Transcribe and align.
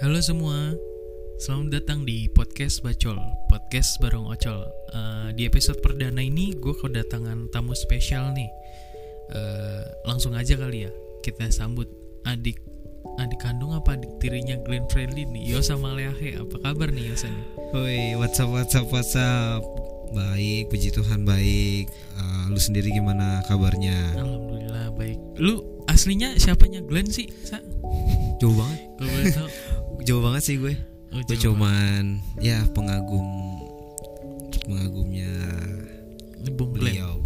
Halo 0.00 0.16
semua, 0.24 0.72
selamat 1.44 1.76
datang 1.76 2.08
di 2.08 2.24
podcast 2.32 2.80
Bacol, 2.80 3.20
podcast 3.52 4.00
bareng 4.00 4.32
Ocol. 4.32 4.64
Eh, 4.96 5.28
di 5.36 5.44
episode 5.44 5.76
perdana 5.84 6.24
ini 6.24 6.56
gue 6.56 6.72
kedatangan 6.72 7.52
tamu 7.52 7.76
spesial 7.76 8.32
nih. 8.32 8.48
Eh, 9.28 9.84
langsung 10.08 10.32
aja 10.32 10.56
kali 10.56 10.88
ya, 10.88 10.90
kita 11.20 11.52
sambut 11.52 11.84
adik 12.24 12.64
adik 13.20 13.44
kandung 13.44 13.76
apa 13.76 13.92
adik 13.92 14.08
tirinya 14.24 14.56
Glenn 14.64 14.88
Fredly 14.88 15.28
nih, 15.28 15.52
Yosa 15.52 15.76
Maleahe. 15.76 16.32
Apa 16.40 16.56
kabar 16.64 16.88
nih 16.88 17.12
Yosa 17.12 17.28
nih? 17.28 17.44
Woi, 17.76 18.16
WhatsApp, 18.16 18.56
WhatsApp, 18.56 18.88
WhatsApp. 18.88 19.60
Baik, 20.16 20.72
puji 20.72 20.96
Tuhan 20.96 21.28
baik. 21.28 21.92
Eh, 21.92 22.44
lu 22.48 22.56
sendiri 22.56 22.88
gimana 22.88 23.44
kabarnya? 23.52 24.16
Alhamdulillah 24.16 24.96
baik. 24.96 25.20
Lu 25.36 25.84
aslinya 25.92 26.40
siapanya 26.40 26.80
Glenn 26.88 27.12
sih? 27.12 27.28
Sa? 27.44 27.60
Jauh 28.40 28.56
banget, 28.56 29.36
tahu. 29.36 29.48
Jauh 30.02 30.20
banget 30.20 30.42
sih 30.42 30.56
gue. 30.56 30.74
Oh, 31.10 31.18
Gue 31.20 31.36
cuman 31.36 32.22
ya 32.38 32.62
pengagum 32.70 33.26
pengagumnya 34.62 35.32
Glenn. 36.46 36.70
beliau 36.70 37.18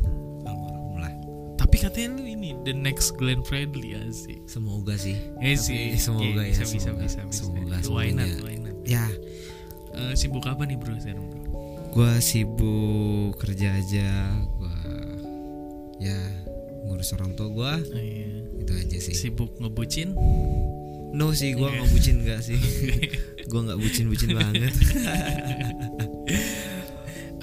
almarhum 0.42 0.96
lah. 0.98 1.12
Tapi 1.54 1.76
katanya 1.78 2.16
lu 2.16 2.24
ini 2.24 2.56
the 2.64 2.72
next 2.72 3.14
Glenn 3.14 3.42
Fredly 3.42 3.92
asik. 3.94 4.40
Semoga 4.46 4.96
sih. 4.96 5.20
Tapi 5.36 5.54
sih, 5.54 5.94
semoga 5.94 6.40
Oke, 6.40 6.48
ya, 6.48 6.56
bisa, 6.56 6.64
bisa, 6.64 6.88
semoga. 6.90 7.02
bisa, 7.02 7.20
bisa. 7.24 7.42
Semoga 7.44 7.76
Why 7.86 8.08
not, 8.10 8.32
why 8.40 8.56
not? 8.56 8.76
Ya, 8.84 9.04
Eh, 9.94 10.18
sibuk 10.18 10.42
apa 10.42 10.66
nih 10.66 10.74
bro 10.74 10.90
sekarang 10.98 11.22
bro? 11.24 11.40
gue 11.94 12.12
sibuk 12.18 13.38
kerja 13.38 13.78
aja. 13.78 14.10
Gue 14.58 14.74
ya 16.00 16.18
ngurus 16.82 17.14
orang 17.14 17.38
tua 17.38 17.46
gue. 17.46 17.72
Oh, 17.86 18.02
iya. 18.02 18.26
Itu 18.58 18.72
aja 18.74 18.98
sih. 18.98 19.14
Sibuk 19.14 19.54
ngebucin? 19.56 20.10
No 21.14 21.30
sih, 21.30 21.54
gue 21.54 21.62
nggak 21.62 21.88
bucin 21.94 22.26
nggak 22.26 22.40
sih. 22.42 22.58
gue 23.50 23.60
nggak 23.62 23.78
bucin-bucin 23.78 24.30
banget. 24.34 24.74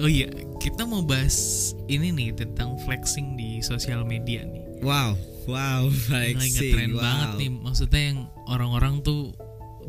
Oh 0.01 0.09
iya, 0.09 0.33
kita 0.57 0.89
mau 0.89 1.05
bahas 1.05 1.69
ini 1.85 2.09
nih 2.09 2.33
tentang 2.33 2.73
flexing 2.89 3.37
di 3.37 3.61
sosial 3.61 4.01
media 4.01 4.41
nih. 4.41 4.81
Wow, 4.81 5.13
wow, 5.45 5.93
baik 6.09 6.41
Lagi 6.41 6.49
sih. 6.49 6.73
ngetren 6.73 6.91
wow. 6.97 7.01
banget 7.05 7.29
nih. 7.37 7.51
Maksudnya 7.53 8.01
yang 8.09 8.19
orang-orang 8.49 9.05
tuh 9.05 9.37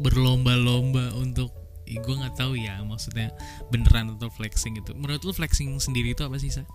berlomba-lomba 0.04 1.16
untuk 1.16 1.48
gue 1.88 2.14
nggak 2.16 2.36
tahu 2.40 2.56
ya 2.56 2.80
maksudnya 2.84 3.32
beneran 3.72 4.12
atau 4.12 4.28
flexing 4.28 4.76
itu. 4.76 4.92
Menurut 4.92 5.24
lu 5.24 5.32
flexing 5.32 5.72
sendiri 5.80 6.12
itu 6.12 6.28
apa 6.28 6.36
sih 6.36 6.52
sa? 6.52 6.68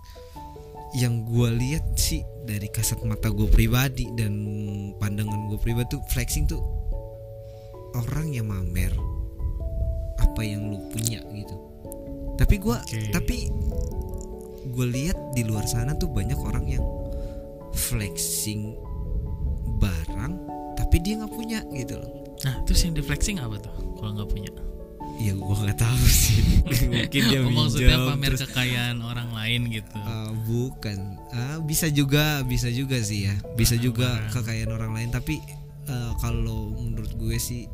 Yang 0.98 1.30
gue 1.30 1.50
lihat 1.62 1.86
sih 1.94 2.26
dari 2.42 2.74
kasat 2.74 3.06
mata 3.06 3.30
gue 3.30 3.46
pribadi 3.54 4.10
dan 4.18 4.34
pandangan 4.98 5.46
gue 5.54 5.62
pribadi 5.62 5.94
tuh 5.94 6.02
flexing 6.10 6.50
tuh 6.50 6.87
orang 7.98 8.30
yang 8.30 8.46
mamer 8.46 8.94
apa 10.18 10.42
yang 10.42 10.70
lu 10.70 10.82
punya 10.90 11.22
gitu. 11.32 11.56
Tapi 12.38 12.56
gue, 12.58 12.78
Oke. 12.78 13.02
tapi 13.10 13.38
gue 14.68 14.86
lihat 14.88 15.18
di 15.34 15.42
luar 15.42 15.66
sana 15.66 15.94
tuh 15.94 16.06
banyak 16.08 16.38
orang 16.38 16.66
yang 16.68 16.86
flexing 17.74 18.78
barang 19.78 20.34
tapi 20.74 20.96
dia 21.00 21.18
nggak 21.18 21.34
punya 21.34 21.60
gitu 21.72 21.98
loh. 21.98 22.12
Nah 22.46 22.62
terus 22.64 22.82
yang 22.82 22.94
di 22.94 23.02
flexing 23.02 23.38
apa 23.38 23.58
tuh 23.58 23.74
kalau 23.98 24.14
nggak 24.14 24.30
punya? 24.30 24.52
Ya 25.18 25.34
gue 25.34 25.56
nggak 25.58 25.80
tahu 25.82 26.04
sih. 26.06 26.62
Mungkin 26.94 27.22
dia 27.26 27.42
Oh, 27.42 27.50
maksudnya 27.50 27.98
pamer 28.06 28.38
terus 28.38 28.46
kekayaan 28.46 29.02
orang 29.02 29.30
lain 29.34 29.62
gitu. 29.74 29.98
Ah, 29.98 30.30
bukan 30.46 31.18
Ah, 31.34 31.58
bisa 31.58 31.90
juga 31.90 32.46
bisa 32.46 32.70
juga 32.70 33.02
sih 33.02 33.26
ya 33.26 33.36
bisa 33.58 33.74
Barang-barang. 33.74 33.82
juga 33.82 34.10
kekayaan 34.32 34.72
orang 34.72 34.92
lain 34.94 35.10
tapi 35.10 35.42
eh, 35.88 36.12
kalau 36.22 36.70
menurut 36.72 37.10
gue 37.18 37.38
sih 37.38 37.66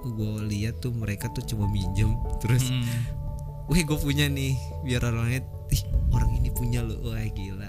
gue 0.00 0.32
lihat 0.46 0.78
tuh 0.78 0.90
mereka 0.90 1.26
tuh 1.28 1.42
cuma 1.44 1.66
minjem 1.66 2.10
terus 2.38 2.68
Hmm. 2.68 2.86
weh 3.68 3.82
gue 3.82 3.96
punya 3.96 4.24
nih 4.24 4.54
biar 4.80 5.04
orang 5.04 5.28
lain 5.28 5.44
ih 5.68 5.82
orang 6.08 6.30
ini 6.34 6.48
punya 6.48 6.80
lo 6.80 6.96
wah 7.04 7.20
gila 7.28 7.68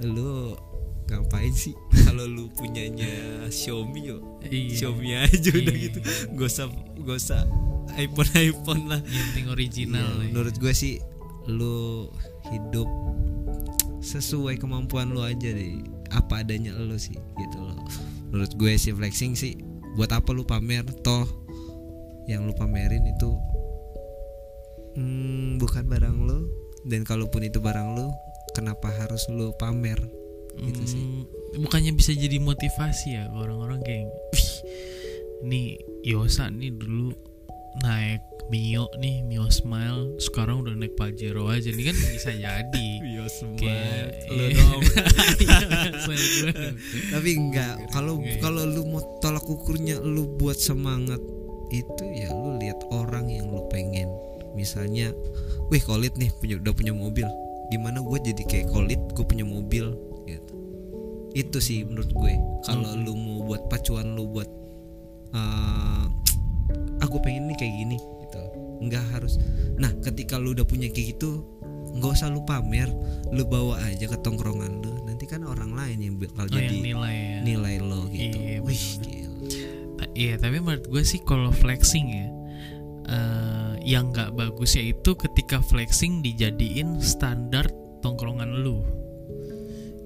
lu 0.00 0.54
ngapain 1.06 1.50
sih 1.50 1.74
kalau 2.06 2.22
lu 2.22 2.46
punyanya 2.50 3.08
Xiaomi 3.46 4.00
yo 4.04 4.18
Iya. 4.42 4.76
Xiaomi 4.76 5.08
aja 5.16 5.50
udah 5.50 5.74
Iya. 5.74 5.84
gitu 5.88 5.98
gak 6.32 6.46
usah 6.46 6.66
gak 7.00 7.18
usah 7.18 7.40
iPhone 7.96 8.30
iPhone 8.38 8.82
lah 8.86 9.00
Yang 9.02 9.24
penting 9.26 9.46
original. 9.48 10.06
Iya, 10.06 10.20
ya. 10.20 10.28
menurut 10.30 10.54
gue 10.54 10.72
sih 10.72 10.94
lu 11.48 12.06
hidup 12.46 12.86
sesuai 13.98 14.56
kemampuan 14.56 15.10
lu 15.10 15.20
aja 15.20 15.48
deh 15.48 15.82
apa 16.10 16.40
adanya 16.40 16.72
lu 16.72 16.94
sih 16.94 17.16
gitu 17.34 17.58
loh 17.58 17.76
menurut 18.28 18.52
gue 18.54 18.72
sih 18.74 18.92
flexing 18.92 19.34
sih 19.34 19.58
buat 19.98 20.14
apa 20.14 20.30
lu 20.30 20.46
pamer? 20.46 20.86
Toh 21.02 21.26
yang 22.30 22.46
lu 22.46 22.54
pamerin 22.54 23.02
itu 23.02 23.30
hmm, 24.94 25.58
bukan 25.58 25.82
barang 25.90 26.16
lu. 26.22 26.46
Dan 26.86 27.02
kalaupun 27.02 27.42
itu 27.42 27.58
barang 27.58 27.98
lu 27.98 28.06
kenapa 28.54 28.86
harus 28.94 29.26
lu 29.26 29.50
pamer? 29.58 29.98
Gitu 30.54 30.82
sih. 30.86 31.02
Hmm, 31.02 31.26
bukannya 31.66 31.90
bisa 31.98 32.14
jadi 32.14 32.38
motivasi 32.38 33.18
ya 33.18 33.26
orang-orang 33.34 33.82
kayak 33.82 34.06
"Wih, 34.34 34.50
nih 35.42 35.66
Yosa 36.06 36.46
nih 36.50 36.70
dulu 36.74 37.10
naik 37.82 38.22
Mio 38.48 38.88
nih 38.96 39.20
Mio 39.20 39.44
Smile. 39.48 40.16
Sekarang 40.16 40.62
udah 40.62 40.72
naik 40.72 40.94
Pajero 40.94 41.46
aja. 41.46 41.68
Nih 41.68 41.84
kan 41.86 41.96
bisa 41.96 42.30
jadi. 42.30 42.88
Iya 43.08 43.24
Kayak- 43.54 44.10
lu 44.26 44.40
Iya. 44.40 44.48
dong. 44.56 44.82
Iya, 46.08 46.72
tapi 47.10 47.30
enggak. 47.34 47.74
Kalau 47.90 48.14
kalau 48.38 48.62
lu 48.64 48.82
mau 48.86 49.02
tolak 49.18 49.44
ukurnya 49.44 49.98
lu 49.98 50.26
buat 50.34 50.56
semangat 50.56 51.20
itu 51.68 52.04
ya 52.08 52.30
lu 52.30 52.56
lihat 52.56 52.80
orang 52.88 53.28
yang 53.28 53.46
lu 53.46 53.66
pengen. 53.68 54.08
Misalnya 54.52 55.12
wih 55.68 55.80
kolit 55.80 56.14
nih 56.14 56.32
punya 56.34 56.56
udah 56.56 56.72
punya 56.72 56.90
mobil. 56.90 57.28
Gimana 57.68 58.00
gue 58.00 58.18
jadi 58.24 58.42
kayak 58.42 58.66
kolit 58.68 59.00
gue 59.12 59.22
punya 59.22 59.44
mobil 59.44 59.92
gitu. 60.24 60.54
Itu 61.34 61.58
sih 61.58 61.84
menurut 61.84 62.08
gue. 62.10 62.32
Kalau 62.64 62.88
Hmm. 62.88 63.04
lu 63.04 63.12
mau 63.12 63.44
buat 63.44 63.68
pacuan 63.68 64.16
lu 64.16 64.24
buat 64.26 64.48
eh 65.28 66.04
aku 66.98 67.20
pengen 67.20 67.46
nih 67.46 67.56
kayak 67.56 67.74
gini 67.76 67.98
nggak 68.78 69.04
harus 69.14 69.38
nah 69.78 69.90
ketika 70.02 70.38
lu 70.38 70.54
udah 70.54 70.66
punya 70.66 70.90
kayak 70.90 71.18
gitu 71.18 71.42
nggak 71.98 72.10
usah 72.14 72.30
lu 72.30 72.44
pamer 72.46 72.90
lu 73.34 73.42
bawa 73.48 73.80
aja 73.88 74.06
ke 74.06 74.18
tongkrongan 74.22 74.84
lu 74.84 74.92
nanti 75.08 75.24
kan 75.26 75.42
orang 75.42 75.74
lain 75.74 75.98
yang 75.98 76.14
bakal 76.20 76.46
Oh 76.46 76.52
jadi 76.52 76.70
yang 76.70 76.84
nilai 76.94 77.16
ya. 77.16 77.38
nilai 77.42 77.74
lo 77.82 78.06
gitu. 78.12 78.38
Iya, 78.38 78.58
Wih, 78.62 78.86
gila. 79.02 79.28
Iya 80.14 80.34
tapi 80.38 80.56
menurut 80.62 80.86
gue 80.86 81.02
sih 81.02 81.18
kalau 81.22 81.50
flexing 81.50 82.06
ya 82.10 82.26
eh, 83.10 83.72
yang 83.82 84.14
nggak 84.14 84.34
bagus 84.36 84.78
yaitu 84.78 85.14
ketika 85.18 85.58
flexing 85.58 86.22
dijadiin 86.22 87.02
standar 87.02 87.66
tongkrongan 88.04 88.62
lu. 88.62 88.84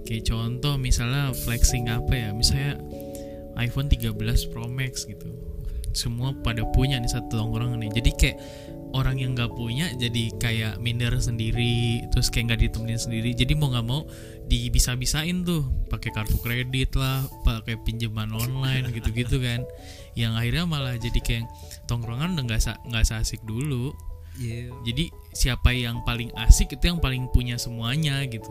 Kayak 0.08 0.32
contoh 0.32 0.80
misalnya 0.80 1.32
flexing 1.32 1.92
apa 1.92 2.12
ya 2.12 2.28
misalnya 2.32 2.80
iPhone 3.60 3.92
13 3.92 4.16
Pro 4.48 4.64
Max 4.64 5.04
gitu. 5.04 5.51
Semua 5.92 6.32
pada 6.34 6.64
punya 6.72 6.96
nih 6.98 7.10
satu 7.10 7.36
tongkrongan 7.38 7.84
nih. 7.84 7.90
Jadi 7.96 8.10
kayak 8.16 8.36
orang 8.92 9.16
yang 9.16 9.32
nggak 9.32 9.56
punya 9.56 9.88
jadi 9.96 10.36
kayak 10.36 10.76
minder 10.76 11.16
sendiri 11.16 12.04
terus 12.12 12.28
kayak 12.28 12.52
nggak 12.52 12.60
ditemenin 12.68 13.00
sendiri 13.00 13.32
jadi 13.32 13.56
mau 13.56 13.72
nggak 13.72 13.86
mau 13.88 14.04
dibisa-bisain 14.52 15.48
tuh 15.48 15.64
pakai 15.88 16.12
kartu 16.12 16.36
kredit 16.44 16.92
lah 17.00 17.24
pakai 17.40 17.80
pinjaman 17.88 18.28
online 18.36 18.84
gitu-gitu 18.96 19.40
kan 19.40 19.64
yang 20.12 20.36
akhirnya 20.36 20.68
malah 20.68 21.00
jadi 21.00 21.18
kayak 21.24 21.48
tongkrongan 21.88 22.36
udah 22.36 22.44
nggak 22.44 22.60
nggak 22.84 23.04
seasik 23.08 23.40
dulu 23.48 23.96
Iya. 24.36 24.72
jadi 24.84 25.04
siapa 25.36 25.76
yang 25.76 26.04
paling 26.08 26.32
asik 26.48 26.72
itu 26.76 26.88
yang 26.88 27.00
paling 27.00 27.28
punya 27.32 27.60
semuanya 27.60 28.20
gitu 28.28 28.48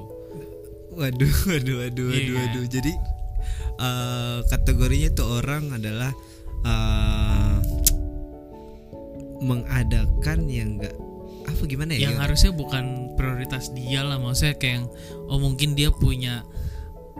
Waduh, 0.91 1.33
waduh, 1.47 1.75
waduh, 1.85 2.05
waduh, 2.09 2.09
Iya. 2.11 2.33
waduh. 2.35 2.65
Jadi 2.67 2.91
eh, 3.79 4.39
kategorinya 4.43 5.09
tuh 5.15 5.39
orang 5.39 5.71
adalah 5.71 6.11
eh, 6.63 7.55
mengadakan 9.39 10.45
yang 10.45 10.77
enggak 10.77 10.93
apa 11.43 11.61
gimana 11.65 11.91
ya? 11.91 12.07
yang 12.07 12.17
harusnya 12.17 12.51
bukan 12.51 12.85
prioritas 13.15 13.73
dia 13.73 14.01
lah 14.01 14.15
maksudnya 14.15 14.55
kayak 14.55 14.75
yang, 14.77 14.85
oh 15.25 15.37
mungkin 15.37 15.73
dia 15.73 15.89
punya 15.89 16.45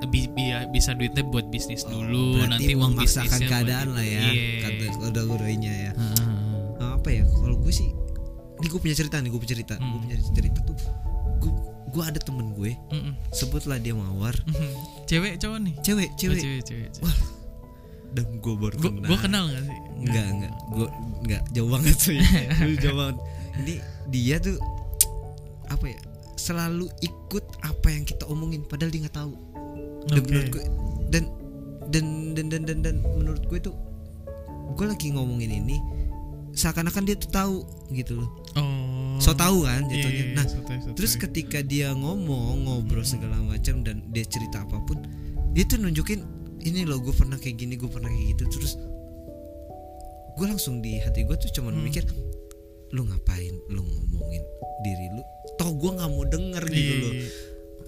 bi- 0.04 0.30
bi- 0.30 0.70
bisa 0.70 0.94
duitnya 0.94 1.22
buat 1.24 1.50
bisnis 1.50 1.82
dulu 1.84 2.38
Oh, 2.38 2.46
nanti 2.46 2.74
uang 2.74 2.94
bisnisnya 2.96 3.50
keadaan 3.50 3.94
lah 3.94 4.02
ya. 4.02 4.22
Iya. 4.24 4.50
Kata 4.62 4.84
kategorinya 5.04 5.74
ya. 5.74 5.92
Heeh. 5.94 6.30
apa 6.94 7.10
ya 7.10 7.26
kalau 7.26 7.58
gue 7.58 7.70
sih 7.72 7.90
ini 8.58 8.68
gue 8.68 8.78
punya 8.78 8.94
cerita 8.94 9.18
nih 9.18 9.30
gue 9.30 9.40
punya 9.40 9.52
cerita 9.52 9.74
gue 9.76 9.86
Hmm. 9.88 10.02
punya 10.02 10.18
cerita 10.28 10.60
tuh 10.62 10.78
gue 11.40 11.52
gue 11.88 12.04
ada 12.04 12.18
temen 12.18 12.54
gue 12.54 12.78
Mm-mm. 12.90 13.14
sebutlah 13.32 13.78
dia 13.78 13.92
mawar 13.92 14.38
cewek 15.04 15.38
cowok 15.38 15.60
nih 15.60 15.74
cewek 15.82 16.08
Oh, 16.08 16.16
cewek 16.16 16.38
cewek 16.38 16.62
cewek, 16.62 16.90
cewek. 16.94 17.02
Wah, 17.02 17.18
dan 18.12 18.26
gue 18.44 18.56
baru 18.56 18.76
Gua, 18.76 18.92
kenal 18.92 19.08
gua 19.08 19.18
kenal 19.20 19.44
gak 19.48 19.64
sih? 19.68 19.80
Enggak, 20.02 20.26
enggak. 20.28 20.54
Gue 20.72 20.88
enggak 21.24 21.44
jauh 21.56 21.70
banget 21.72 21.98
sih. 21.98 22.18
Lu 22.68 22.74
jauh 22.80 22.98
banget. 22.98 23.18
Ini 23.62 23.74
dia 24.12 24.36
tuh 24.42 24.58
apa 25.72 25.86
ya? 25.88 26.00
Selalu 26.36 26.90
ikut 27.06 27.46
apa 27.64 27.88
yang 27.88 28.04
kita 28.04 28.26
omongin 28.28 28.66
padahal 28.66 28.92
dia 28.92 29.08
nggak 29.08 29.18
tahu. 29.18 29.34
Dan 30.10 30.22
menurut 30.26 30.50
gue 30.50 30.64
dan 31.14 31.24
dan 31.92 32.06
dan 32.34 32.46
dan 32.50 32.62
dan, 32.66 32.78
dan 32.82 32.96
menurut 33.16 33.44
gue 33.46 33.60
tuh 33.62 33.76
gue 34.76 34.86
lagi 34.88 35.12
ngomongin 35.14 35.52
ini 35.62 35.78
seakan-akan 36.52 37.04
dia 37.08 37.16
tuh 37.16 37.32
tahu 37.32 37.58
gitu 37.96 38.24
loh 38.24 38.30
oh 38.60 38.92
so 39.22 39.38
tahu 39.38 39.70
kan 39.70 39.86
iya, 39.86 40.02
jatuhnya 40.02 40.26
iya, 40.26 40.34
nah 40.34 40.46
sotoy, 40.50 40.78
sotoy. 40.82 40.96
terus 40.98 41.14
ketika 41.14 41.62
dia 41.62 41.94
ngomong 41.94 42.66
ngobrol 42.66 43.06
segala 43.06 43.38
macam 43.38 43.86
dan 43.86 44.02
dia 44.10 44.26
cerita 44.26 44.66
apa 44.66 44.82
pun 44.82 44.98
dia 45.54 45.62
tuh 45.70 45.78
nunjukin 45.78 46.26
ini 46.62 46.84
loh 46.84 46.98
gue 46.98 47.12
pernah 47.12 47.36
kayak 47.36 47.58
gini 47.58 47.74
gue 47.76 47.88
pernah 47.88 48.08
kayak 48.08 48.28
gitu. 48.34 48.44
Terus 48.52 48.74
gue 50.32 50.46
langsung 50.46 50.80
di 50.80 50.98
hati 50.98 51.24
gue 51.24 51.36
tuh 51.36 51.52
cuman 51.52 51.76
Hmm. 51.76 51.84
mikir 51.84 52.04
lu 52.92 53.06
ngapain 53.06 53.56
lu 53.68 53.82
ngomongin 53.82 54.44
diri 54.82 55.08
lu? 55.10 55.22
Toh 55.56 55.72
gue 55.72 55.92
nggak 55.92 56.10
mau 56.10 56.24
denger 56.26 56.64
gitu 56.66 56.78
Iya, 56.92 57.02
loh. 57.02 57.14
Iya. 57.14 57.30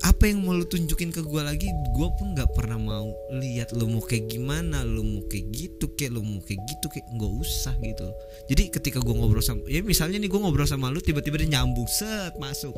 apa 0.04 0.28
yang 0.28 0.44
mau 0.44 0.52
lu 0.52 0.66
tunjukin 0.66 1.10
ke 1.10 1.24
gue 1.24 1.40
lagi 1.40 1.70
gue 1.70 2.08
pun 2.20 2.36
nggak 2.36 2.52
pernah 2.52 2.76
mau 2.76 3.08
lihat 3.32 3.72
lu 3.72 3.88
mau 3.88 4.02
kayak 4.02 4.28
gimana 4.28 4.84
lu 4.84 5.00
mau 5.00 5.24
kayak 5.26 5.48
gitu 5.54 5.86
kayak 5.96 6.12
lu 6.12 6.20
mau 6.20 6.44
kayak 6.44 6.60
gitu 6.66 6.86
kayak 6.92 7.08
nggak 7.14 7.34
usah 7.40 7.72
gitu. 7.80 8.08
Jadi 8.52 8.64
ketika 8.70 9.00
gue 9.00 9.14
ngobrol 9.14 9.40
sama 9.40 9.64
ya 9.66 9.80
misalnya 9.80 10.20
nih 10.20 10.28
gue 10.28 10.40
ngobrol 10.40 10.68
sama 10.68 10.92
lu 10.92 11.00
tiba-tiba 11.00 11.40
dia 11.40 11.56
nyambung 11.56 11.88
set 11.88 12.36
masuk. 12.36 12.76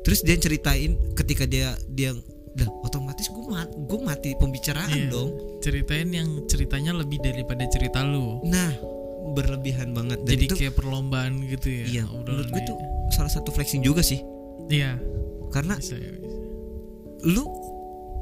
Terus 0.00 0.20
dia 0.20 0.36
ceritain 0.36 0.96
ketika 1.12 1.44
dia 1.44 1.76
dia 1.88 2.16
dah 2.54 2.68
otomatis 2.82 3.26
gue 3.26 3.44
mati, 3.44 3.74
gue 3.76 3.98
mati 4.00 4.30
pembicaraan 4.34 4.90
Iya. 4.90 5.10
dong. 5.10 5.30
Ceritain 5.58 6.06
yang 6.08 6.28
ceritanya 6.46 6.94
lebih 6.94 7.18
daripada 7.18 7.66
cerita 7.66 8.00
lu. 8.00 8.38
Nah 8.42 8.70
berlebihan 9.32 9.90
banget. 9.90 10.22
Dan 10.22 10.32
jadi 10.32 10.44
itu 10.46 10.54
kayak 10.56 10.74
perlombaan 10.74 11.42
gitu 11.48 11.66
ya 11.66 11.86
iya 11.90 12.04
menurut 12.04 12.46
gue 12.46 12.60
obrolannya. 12.60 12.68
tuh 12.68 12.76
salah 13.10 13.32
satu 13.32 13.50
flexing 13.50 13.80
juga 13.80 14.00
sih. 14.00 14.22
Iya. 14.68 15.00
Karena 15.50 15.74
bisa 15.76 15.94
ya 15.94 16.12
bisa. 16.14 16.38
lu 17.24 17.44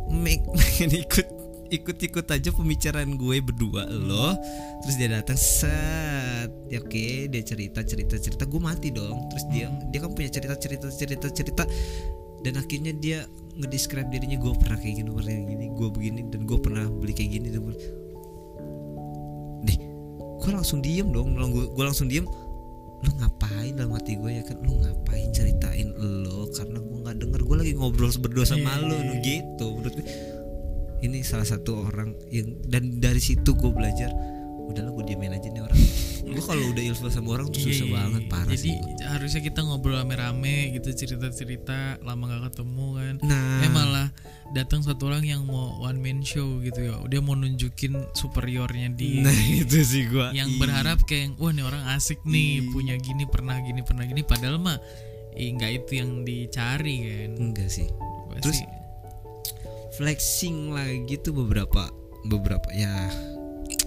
make 0.08 0.40
pengen 0.55 1.02
ikut 1.02 1.26
ikut-ikut 1.69 2.26
aja 2.29 2.50
pembicaraan 2.52 3.17
gue 3.17 3.37
berdua 3.40 3.84
lo. 3.88 4.32
Terus 4.81 4.94
dia 4.96 5.08
datang 5.11 5.37
set. 5.37 6.49
Ya 6.69 6.81
oke 6.81 7.05
dia 7.29 7.43
cerita 7.43 7.81
cerita 7.82 8.17
cerita. 8.17 8.44
Gue 8.44 8.61
mati 8.61 8.88
dong. 8.88 9.29
Terus 9.29 9.44
dia 9.50 9.69
dia 9.88 9.99
kan 10.00 10.12
punya 10.12 10.29
cerita 10.29 10.56
cerita 10.56 10.87
cerita 10.88 11.26
cerita. 11.29 11.64
Dan 12.43 12.56
akhirnya 12.56 12.93
dia 12.93 13.19
ngedescribe 13.62 14.10
dirinya 14.10 14.38
gue 14.42 14.52
pernah 14.58 14.78
kayak 14.78 14.94
gini 15.00 15.08
pernah 15.14 15.30
kayak 15.30 15.46
gini 15.46 15.66
gue 15.70 15.88
begini 15.94 16.20
dan 16.28 16.40
gue 16.44 16.58
pernah 16.58 16.84
beli 16.90 17.14
kayak 17.14 17.30
gini 17.38 17.48
dan 17.54 17.62
deh 19.62 19.78
gue 20.42 20.50
langsung 20.50 20.82
diem 20.82 21.08
dong 21.14 21.38
gue 21.38 21.64
gue 21.70 21.84
langsung 21.86 22.10
diem. 22.10 22.26
Lu 23.02 23.10
ngapain 23.18 23.74
dalam 23.74 23.98
hati 23.98 24.14
gue 24.14 24.30
ya 24.30 24.42
kan 24.46 24.62
lu 24.62 24.78
ngapain 24.78 25.34
ceritain 25.34 25.90
lo? 25.98 26.46
Karena 26.54 26.78
gue 26.78 26.98
nggak 27.02 27.16
denger 27.18 27.40
gue 27.42 27.56
lagi 27.58 27.72
ngobrol 27.74 28.14
berdua 28.14 28.46
sama 28.46 28.78
Iya, 28.78 28.86
lo 28.86 28.94
iya, 28.94 29.06
nu 29.06 29.14
iya. 29.18 29.22
gitu 29.26 29.66
menurut 29.74 29.94
gue 29.98 30.06
ini 31.02 31.18
salah 31.26 31.42
satu 31.42 31.90
orang 31.90 32.14
yang 32.30 32.62
dan 32.70 33.02
dari 33.02 33.18
situ 33.18 33.58
gue 33.58 33.70
belajar 33.74 34.14
udahlah 34.64 34.92
gue 34.92 35.04
diemin 35.04 35.32
aja 35.32 35.46
nih 35.46 35.60
orang. 35.60 35.78
Gue 36.22 36.40
kalau 36.40 36.64
udah 36.68 36.82
ilfil 36.82 37.08
sama 37.08 37.28
orang 37.32 37.48
tuh 37.48 37.60
Iya, 37.60 37.66
susah 37.68 37.84
iya, 37.84 37.94
banget 37.94 38.22
iya. 38.22 38.30
parah 38.30 38.48
jadi 38.48 38.62
sih. 38.62 38.74
harusnya 39.04 39.40
kita 39.42 39.60
ngobrol 39.60 39.94
rame-rame 39.94 40.56
gitu 40.72 40.88
cerita-cerita 40.94 41.78
lama 42.00 42.22
gak 42.26 42.42
ketemu 42.48 42.86
kan. 42.94 43.14
Nah. 43.22 43.60
Eh 43.60 43.70
malah 43.70 44.08
datang 44.50 44.80
satu 44.80 45.06
orang 45.06 45.24
yang 45.24 45.42
mau 45.42 45.76
one 45.78 45.98
man 45.98 46.22
show 46.22 46.60
gitu 46.60 46.78
ya. 46.80 46.94
Dia 47.06 47.18
mau 47.18 47.34
nunjukin 47.34 47.92
superiornya 48.12 48.92
dia. 48.92 49.20
Nah 49.26 49.34
itu 49.34 49.82
sih 49.82 50.06
gue 50.06 50.26
yang 50.32 50.48
berharap 50.56 51.02
kayak 51.02 51.34
wah 51.36 51.50
nih 51.50 51.62
orang 51.62 51.82
asik 51.92 52.22
nih 52.22 52.58
Iya. 52.58 52.70
punya 52.70 52.94
gini 52.96 53.24
pernah 53.24 53.58
gini 53.58 53.82
pernah 53.82 54.04
gini. 54.04 54.22
Padahal 54.22 54.56
mah 54.56 54.78
eh, 55.32 55.48
nggak 55.48 55.72
itu 55.84 55.92
yang 55.96 56.22
dicari 56.22 56.96
kan. 57.02 57.30
Enggak 57.36 57.68
sih. 57.68 57.88
Pasti- 58.30 58.40
Terus 58.40 58.58
flexing 59.92 60.72
lagi 60.72 61.18
tuh 61.18 61.36
beberapa 61.36 61.90
beberapa 62.24 62.64
ya 62.72 63.10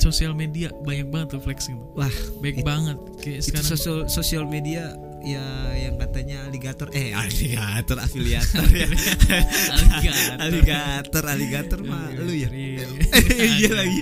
sosial 0.06 0.34
media 0.34 0.70
banyak 0.80 1.10
banget 1.10 1.28
tuh 1.34 1.42
flexing 1.42 1.76
tuh 1.76 1.90
wah 1.96 2.14
baik 2.40 2.62
It- 2.62 2.66
banget 2.66 2.98
kayak 3.20 3.40
itu 3.42 3.50
sekarang. 3.50 3.70
sosial 3.72 3.98
sosial 4.08 4.44
media 4.46 4.94
ya 5.26 5.42
yang 5.74 5.98
katanya 5.98 6.46
aligator 6.46 6.86
eh 6.94 7.10
aligator 7.10 7.98
afiliator 7.98 8.62
ya. 8.70 8.86
Alligator. 9.74 10.38
aligator 10.38 11.24
aligator 11.26 11.80
mah 11.82 12.14
lu 12.14 12.30
ya? 12.30 12.46
Iya, 12.46 12.86
iya. 13.34 13.70
Lagi. 13.82 14.02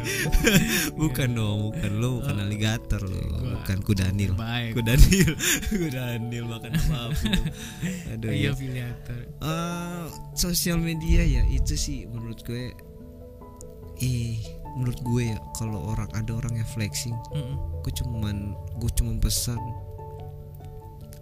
Bukan 0.94 1.32
dong 1.32 1.72
bukan 1.72 1.92
lo 1.96 2.20
bukan 2.20 2.38
aligator 2.38 3.02
lo 3.02 3.24
Gua- 3.24 3.56
bukan 3.56 3.78
kudanil 3.82 4.36
baik. 4.36 4.76
Kudanil 4.76 5.32
kudanil 5.80 6.44
makan 6.44 6.72
apa 6.76 7.16
aduh 8.12 8.28
iya 8.28 8.44
ya 8.44 8.52
afiliator. 8.52 9.20
Eh, 9.40 10.06
sosial 10.36 10.76
media 10.76 11.24
ya 11.24 11.48
itu 11.48 11.72
sih 11.74 12.04
menurut 12.04 12.44
gue 12.44 12.76
eh 14.02 14.36
menurut 14.74 15.00
gue 15.06 15.34
ya 15.34 15.38
kalau 15.54 15.94
orang 15.94 16.10
ada 16.18 16.34
orang 16.34 16.58
yang 16.58 16.70
flexing 16.74 17.14
Mm-mm. 17.34 17.58
gue 17.86 17.94
cuman 17.94 18.58
gue 18.82 18.92
cuman 18.98 19.22
pesan 19.22 19.60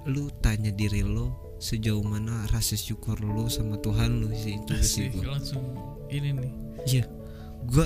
lu 0.07 0.31
tanya 0.41 0.71
diri 0.73 1.05
lo 1.05 1.53
sejauh 1.61 2.01
mana 2.01 2.49
rasa 2.49 2.73
syukur 2.73 3.21
lo 3.21 3.45
sama 3.51 3.77
Tuhan 3.77 4.23
lo 4.23 4.33
sih 4.33 4.57
itu 4.57 4.73
sih 4.81 5.13
gue 5.13 5.27
langsung 5.27 5.61
ini 6.09 6.33
nih 6.33 6.51
iya 6.89 7.05
gue 7.69 7.85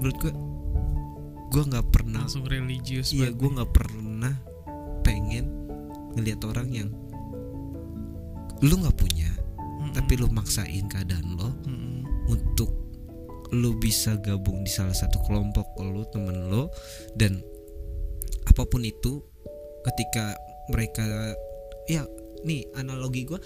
menurut 0.00 0.16
gue 0.22 0.32
gue 1.52 1.62
nggak 1.68 1.86
pernah 1.92 2.24
langsung 2.24 2.48
religius 2.48 3.12
iya 3.12 3.28
gue 3.28 3.48
nggak 3.52 3.68
pernah 3.74 4.32
pengen 5.04 5.50
ngelihat 6.16 6.40
orang 6.48 6.68
yang 6.72 6.88
lu 8.62 8.74
nggak 8.78 8.96
punya 8.96 9.28
Mm-mm. 9.60 9.92
tapi 9.92 10.16
lu 10.16 10.30
maksain 10.32 10.86
keadaan 10.88 11.36
lo 11.36 11.52
Mm-mm. 11.68 12.30
untuk 12.32 12.81
lu 13.52 13.76
bisa 13.76 14.16
gabung 14.16 14.64
di 14.64 14.72
salah 14.72 14.96
satu 14.96 15.20
kelompok 15.28 15.76
lu 15.84 16.08
temen 16.08 16.48
lo 16.48 16.72
dan 17.12 17.36
apa 18.48 18.64
pun 18.64 18.80
itu 18.80 19.20
ketika 19.84 20.32
mereka 20.72 21.04
ya 21.86 22.06
nih 22.48 22.64
analogi 22.80 23.28
gua 23.28 23.38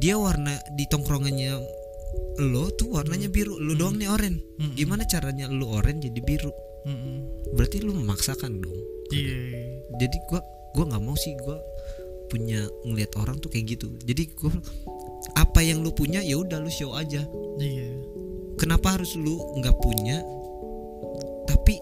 dia 0.00 0.16
warna 0.16 0.56
di 0.76 0.84
tongkrongannya 0.88 1.52
lo 2.40 2.72
tuh 2.72 2.96
warnanya 2.96 3.28
biru 3.28 3.60
lu 3.60 3.76
doang 3.76 3.96
nih 4.00 4.08
oren. 4.10 4.40
Mm-mm. 4.40 4.76
gimana 4.76 5.04
caranya 5.04 5.46
lu 5.48 5.68
oren 5.68 6.00
jadi 6.00 6.20
biru? 6.20 6.52
Berarti 7.54 7.84
lu 7.84 7.92
memaksakan 7.96 8.60
dong. 8.60 8.78
Iya 9.10 9.36
iya. 9.36 9.62
jadi 9.98 10.16
gua 10.30 10.40
gua 10.72 10.84
nggak 10.88 11.02
mau 11.02 11.16
sih 11.18 11.36
gua 11.42 11.58
punya 12.30 12.62
ngelihat 12.86 13.12
orang 13.18 13.36
tuh 13.42 13.50
kayak 13.52 13.76
gitu. 13.76 13.92
Jadi 14.04 14.32
gua 14.38 14.54
apa 15.36 15.60
yang 15.60 15.84
lu 15.84 15.92
punya 15.92 16.24
ya 16.24 16.40
udah 16.40 16.60
lu 16.60 16.70
show 16.72 16.96
aja. 16.96 17.24
Iya 17.60 18.19
kenapa 18.60 19.00
harus 19.00 19.16
lu 19.16 19.40
nggak 19.56 19.76
punya 19.80 20.20
tapi 21.48 21.80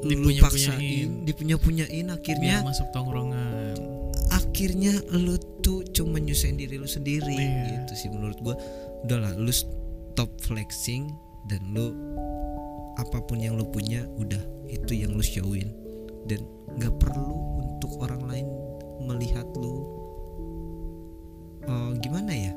lu 0.00 0.32
paksain 0.40 1.28
dipunya 1.28 1.60
punyain 1.60 2.08
akhirnya 2.08 2.64
biar 2.64 2.66
masuk 2.66 2.88
tongkrongan. 2.96 3.76
akhirnya 4.32 4.96
lu 5.12 5.36
tuh 5.60 5.84
cuma 5.92 6.16
nyusahin 6.16 6.56
diri 6.56 6.80
lu 6.80 6.88
sendiri 6.88 7.36
Iya. 7.36 7.84
gitu 7.84 7.92
sih 7.92 8.08
menurut 8.08 8.38
gua. 8.40 8.56
Udahlah 9.04 9.36
lu 9.36 9.52
stop 9.52 10.30
flexing 10.40 11.12
dan 11.52 11.60
lu 11.74 11.92
apa 12.96 13.20
pun 13.28 13.36
yang 13.36 13.60
lu 13.60 13.68
punya 13.68 14.08
udah 14.16 14.40
itu 14.72 14.96
yang 14.96 15.12
lu 15.12 15.20
showin. 15.20 15.68
Dan 16.24 16.42
nggak 16.80 16.96
perlu 17.02 17.36
untuk 17.60 18.00
orang 18.00 18.22
lain 18.24 18.46
melihat 19.04 19.46
lu 19.58 19.84
eh, 21.66 21.90
gimana 22.00 22.32
ya? 22.32 22.52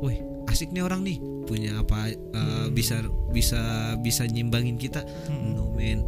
Wih 0.00 0.29
asik 0.60 0.76
nih 0.76 0.84
orang 0.84 1.00
nih. 1.00 1.16
Punya 1.48 1.80
apa 1.80 2.12
eh, 2.12 2.20
Hmm. 2.36 2.68
bisa 2.70 3.00
bisa 3.32 3.60
bisa 3.96 4.28
nyimbangin 4.28 4.76
kita? 4.76 5.00
Mm-mm. 5.24 5.56
no 5.56 5.72
man 5.72 6.04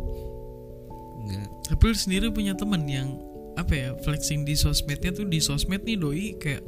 nggak. 1.25 1.49
Tapi 1.73 1.82
lu 1.82 1.97
sendiri 1.97 2.28
punya 2.28 2.52
teman 2.52 2.85
yang 2.85 3.16
apa 3.56 3.73
ya 3.73 3.88
flexing 3.97 4.44
di 4.44 4.52
sosmednya 4.52 5.09
tuh 5.09 5.25
di 5.25 5.40
sosmed 5.40 5.80
nih 5.82 5.97
doi 5.97 6.37
kayak 6.37 6.61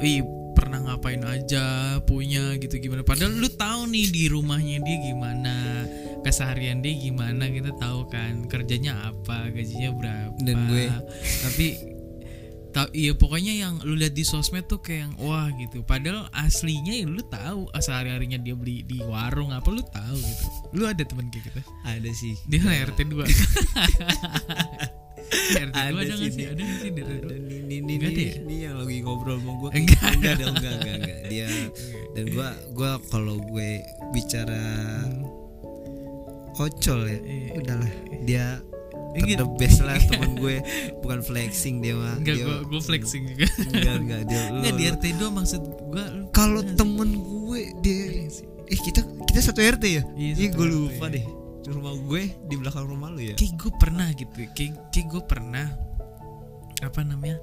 ih 0.00 0.22
pernah 0.54 0.78
ngapain 0.86 1.22
aja 1.26 1.98
punya 2.06 2.54
gitu 2.62 2.78
gimana. 2.78 3.02
Padahal 3.02 3.34
lu 3.34 3.50
tahu 3.50 3.90
nih 3.90 4.06
di 4.06 4.24
rumahnya 4.30 4.78
dia 4.78 4.96
gimana 5.02 5.82
keseharian 6.22 6.78
dia 6.78 6.94
gimana 6.94 7.50
kita 7.50 7.74
tahu 7.74 8.06
kan 8.06 8.46
kerjanya 8.46 9.10
apa 9.10 9.50
gajinya 9.50 9.90
berapa. 9.92 10.34
Dan 10.38 10.56
gue- 10.70 10.94
tapi 11.42 11.66
iya 12.90 13.14
pokoknya 13.14 13.54
yang 13.54 13.74
lu 13.82 13.94
lihat 13.94 14.12
di 14.12 14.22
sosmed 14.22 14.66
tuh 14.66 14.82
kayak 14.82 15.06
yang 15.06 15.12
wah 15.22 15.46
gitu 15.54 15.80
padahal 15.80 16.26
aslinya 16.34 16.90
ya 16.90 17.06
lu 17.06 17.22
tahu 17.22 17.70
sehari 17.78 18.10
harinya 18.10 18.34
dia 18.36 18.52
beli 18.52 18.82
di 18.82 18.98
warung 19.00 19.54
apa 19.54 19.70
lu 19.70 19.78
tahu 19.80 20.18
gitu 20.18 20.46
lu 20.74 20.84
ada 20.84 21.06
teman 21.06 21.30
kayak 21.30 21.48
gitu 21.48 21.60
ada 21.82 22.10
sih 22.10 22.34
dia 22.44 22.60
RT 22.66 23.06
2 23.06 23.22
RT 25.54 25.72
2 25.72 25.78
ada 25.78 26.02
Ada 26.04 26.12
nggak 26.14 26.32
sih. 26.34 26.44
Ada 26.46 26.62
sih 26.78 26.90
di 26.90 27.00
RT 27.02 27.12
ada 27.24 27.34
2? 27.38 27.48
nih 27.48 27.60
nih 27.64 27.78
nih 27.80 27.96
nih, 27.96 28.26
ya? 28.28 28.34
nih 28.44 28.58
yang 28.68 28.76
lagi 28.76 28.96
ngobrol 29.02 29.38
sama 29.40 29.52
gue 29.56 29.70
Enggak. 29.72 30.02
enggak 30.14 30.32
ada 30.34 30.44
enggak 30.52 30.72
enggak 30.78 30.94
enggak 31.00 31.18
dia 31.32 31.48
dan 32.14 32.24
gua 32.30 32.48
gua 32.76 32.90
kalau 33.08 33.36
gue 33.40 33.70
bicara 34.12 34.62
ocol 36.54 37.00
ya 37.06 37.18
Iya. 37.18 37.50
udahlah 37.58 37.92
dia. 38.22 38.46
The 39.14 39.48
best 39.54 39.78
lah 39.80 39.94
temen 40.00 40.34
gue. 40.34 40.58
Bukan 41.02 41.20
flexing 41.20 41.78
dia 41.78 41.94
mah. 41.94 42.16
Enggak, 42.16 42.34
dia, 42.34 42.44
gua, 42.44 42.56
gua 42.66 42.80
flexing. 42.80 43.22
juga 43.26 43.46
enggak 43.64 43.96
enggak 43.98 44.22
dia 44.24 44.40
lu- 44.44 44.56
Enggak 44.58 44.72
di 44.72 44.82
lu- 44.82 44.92
RT 44.92 45.04
2 45.16 45.30
maksud 45.32 45.62
gua. 45.86 46.04
Lu 46.10 46.22
kalau 46.30 46.60
temen 46.64 47.10
gue 47.16 47.60
dia 47.78 48.26
eh 48.64 48.80
kita 48.80 49.00
kita 49.24 49.40
satu 49.40 49.60
RT 49.60 49.84
ya? 49.84 50.02
Iya, 50.14 50.32
iya 50.34 50.48
gue 50.50 50.66
lupa 50.66 51.06
deh. 51.06 51.22
Rumah 51.64 51.94
gue 51.98 52.22
di 52.44 52.54
belakang 52.54 52.84
rumah 52.84 53.08
lu 53.08 53.22
ya? 53.22 53.34
Kayak 53.34 53.54
gue 53.56 53.72
pernah 53.74 54.08
gitu 54.10 54.32
kayak 54.50 54.72
kayak 54.88 55.06
gue 55.08 55.22
pernah 55.22 55.66
apa 56.80 57.00
namanya? 57.00 57.38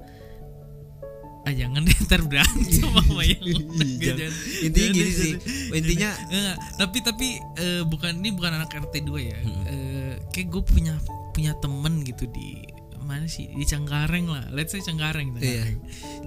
Ah 1.42 1.50
jangan 1.50 1.82
deh 1.82 1.98
ntar 2.06 2.22
berantem 2.22 2.70
sama 3.02 3.22
yang 3.22 3.42
Jangan. 3.42 3.88
Jangan. 3.98 4.32
intinya 4.62 4.78
Jangan 4.78 4.94
gini 4.94 5.12
sih. 5.12 5.34
intinya 5.74 6.10
Enggak, 6.28 6.56
tapi 6.78 6.98
tapi 7.02 7.28
eh, 7.58 7.82
bukan 7.82 8.14
ini 8.16 8.30
bukan 8.30 8.52
anak 8.54 8.70
RT 8.70 9.02
2 9.02 9.10
ya. 9.24 9.38
Hmm. 9.42 9.64
Eh, 9.66 10.14
kayak 10.30 10.48
gue 10.50 10.64
punya 10.64 10.94
punya 11.32 11.56
temen 11.58 12.04
gitu 12.04 12.28
di 12.30 12.68
mana 13.02 13.26
sih 13.28 13.50
di 13.52 13.66
Cengkareng 13.66 14.30
lah. 14.30 14.46
Let's 14.54 14.72
say 14.72 14.80
Cengkareng. 14.80 15.36
Iya. 15.36 15.66
Cengkareng. 15.68 15.80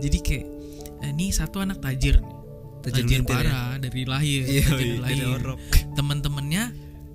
Jadi 0.03 0.19
kayak 0.21 0.47
eh, 1.01 1.11
ini 1.15 1.31
satu 1.31 1.63
anak 1.63 1.81
tajir 1.81 2.21
nih. 2.21 2.37
Tajir 2.85 3.05
Tajir, 3.09 3.21
ya? 3.21 3.25
parah 3.25 3.71
dari 3.81 4.03
lahir. 4.05 4.43
Iya, 4.45 4.65
tajir 4.69 4.77
iya, 4.77 4.77
dari 4.77 4.99
lahir. 5.01 5.25
ada 5.25 5.27
orok. 5.41 5.59
Temen-temennya 5.97 6.63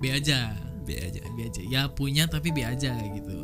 B 0.00 0.02
aja. 0.10 0.58
B 0.82 0.88
aja 0.98 1.20
B 1.36 1.38
aja. 1.46 1.62
Ya 1.62 1.82
punya 1.92 2.26
tapi 2.26 2.50
B 2.50 2.66
aja 2.66 2.96
gitu. 2.98 3.34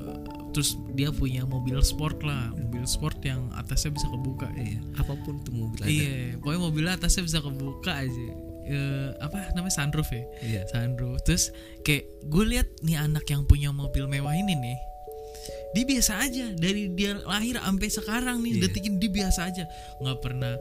Terus 0.51 0.81
dia 0.97 1.13
punya 1.13 1.45
mobil 1.45 1.77
sport 1.85 2.25
lah, 2.25 2.49
mobil 2.57 2.83
sport 2.89 3.21
yang 3.21 3.53
atasnya 3.55 3.93
bisa 3.93 4.09
kebuka. 4.09 4.49
iya 4.57 4.81
apa 4.97 5.13
pun 5.21 5.37
tuh 5.45 5.53
mobil 5.53 5.85
ada 5.85 5.93
Iya, 5.93 6.41
pokoknya 6.41 6.61
mobilnya 6.65 6.93
atasnya 6.97 7.23
bisa 7.29 7.39
kebuka 7.45 7.93
aja. 7.93 8.29
Eh, 8.67 9.09
apa 9.19 9.55
namanya 9.55 9.71
sunroof 9.73 10.11
ya? 10.11 10.25
iya 10.43 10.61
Sunroof. 10.67 11.23
Terus 11.23 11.55
kayak 11.81 12.03
gue 12.23 12.45
lihat 12.47 12.69
nih 12.83 12.99
anak 12.99 13.25
yang 13.27 13.47
punya 13.47 13.71
mobil 13.71 14.05
mewah 14.05 14.35
ini 14.35 14.53
nih. 14.53 14.79
Dia 15.73 15.85
biasa 15.85 16.13
aja 16.19 16.47
dari 16.53 16.91
dia 16.91 17.15
lahir 17.23 17.57
sampai 17.57 17.89
sekarang 17.89 18.43
nih 18.43 18.53
Iya. 18.53 18.61
detik 18.67 18.85
ini 18.85 18.97
dia 18.99 19.13
biasa 19.13 19.41
aja. 19.47 19.65
nggak 20.01 20.19
pernah 20.19 20.55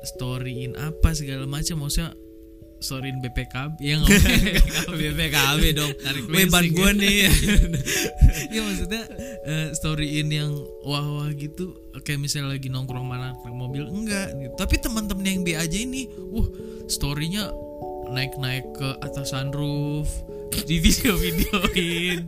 storyin 0.00 0.78
apa 0.78 1.10
segala 1.10 1.42
macam 1.44 1.82
maksudnya 1.82 2.14
storyin 2.78 3.18
BPKB 3.18 3.82
ya 3.82 3.98
nggak 3.98 4.22
BPKB 5.02 5.62
dong 5.74 5.90
Weh 6.30 6.46
ban 6.46 6.62
gue 6.62 6.90
nih 6.94 7.26
ya 8.54 8.60
maksudnya 8.62 9.02
eh, 9.42 9.68
storyin 9.74 10.30
yang 10.30 10.54
wah 10.86 11.02
wah 11.02 11.30
gitu 11.34 11.74
kayak 11.98 12.22
misalnya 12.22 12.54
lagi 12.54 12.70
nongkrong 12.70 13.02
mana 13.02 13.34
mobil 13.50 13.82
enggak 13.82 14.30
gitu. 14.38 14.54
tapi 14.54 14.78
teman-teman 14.78 15.26
yang 15.26 15.42
B 15.42 15.58
aja 15.58 15.74
ini 15.74 16.06
wah 16.30 16.46
storynya 16.88 17.52
naik-naik 18.08 18.64
ke 18.72 18.88
atas 19.04 19.36
sunroof 19.36 20.08
di 20.68 20.80
video-videoin 20.80 22.20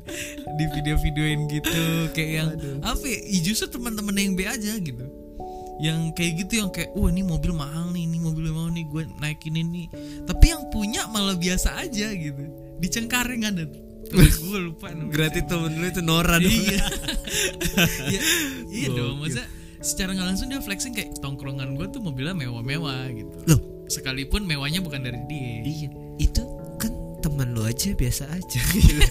di 0.60 0.64
video-videoin 0.76 1.48
gitu 1.48 1.82
kayak 2.12 2.30
yang 2.30 2.48
apa 2.84 3.04
ya 3.08 3.18
ih, 3.24 3.40
justru 3.40 3.80
teman-teman 3.80 4.12
yang 4.12 4.32
B 4.36 4.44
aja 4.44 4.76
gitu. 4.76 5.04
Yang 5.80 6.12
kayak 6.12 6.32
gitu 6.44 6.52
yang 6.60 6.68
kayak 6.68 6.92
wah 6.92 7.08
ini 7.08 7.24
mobil 7.24 7.56
mahal 7.56 7.88
nih 7.96 8.04
ini 8.04 8.20
mobil 8.20 8.52
mahal 8.52 8.68
nih 8.76 8.84
gue 8.84 9.02
naikin 9.24 9.56
ini. 9.56 9.88
Tapi 10.28 10.52
yang 10.52 10.68
punya 10.68 11.08
malah 11.08 11.40
biasa 11.40 11.80
aja 11.80 12.12
gitu. 12.12 12.44
Di 12.76 12.88
Cengkareng 12.92 13.48
ada 13.48 13.64
gue 13.64 14.58
lupa. 14.68 14.92
Berarti 14.92 15.40
temen 15.48 15.80
lu 15.80 15.86
itu 15.88 16.04
Nora 16.04 16.36
dong. 16.36 16.52
Iya. 16.52 16.84
Iya, 18.12 18.20
iya 18.68 18.88
dong. 18.92 19.24
Masa 19.24 19.48
secara 19.80 20.12
nggak 20.12 20.28
langsung 20.28 20.52
dia 20.52 20.60
flexing 20.60 20.92
kayak 20.92 21.16
tongkrongan 21.24 21.72
gue 21.72 21.88
tuh 21.88 22.04
mobilnya 22.04 22.36
mewah-mewah 22.36 23.08
gitu. 23.16 23.32
Loh 23.48 23.79
sekalipun 23.90 24.46
mewahnya 24.46 24.80
bukan 24.80 25.02
dari 25.02 25.20
dia. 25.26 25.60
Iya 25.60 25.88
itu 26.16 26.42
kan 26.76 26.92
teman 27.20 27.52
lu 27.52 27.62
aja 27.62 27.92
biasa 27.92 28.30
aja. 28.30 28.60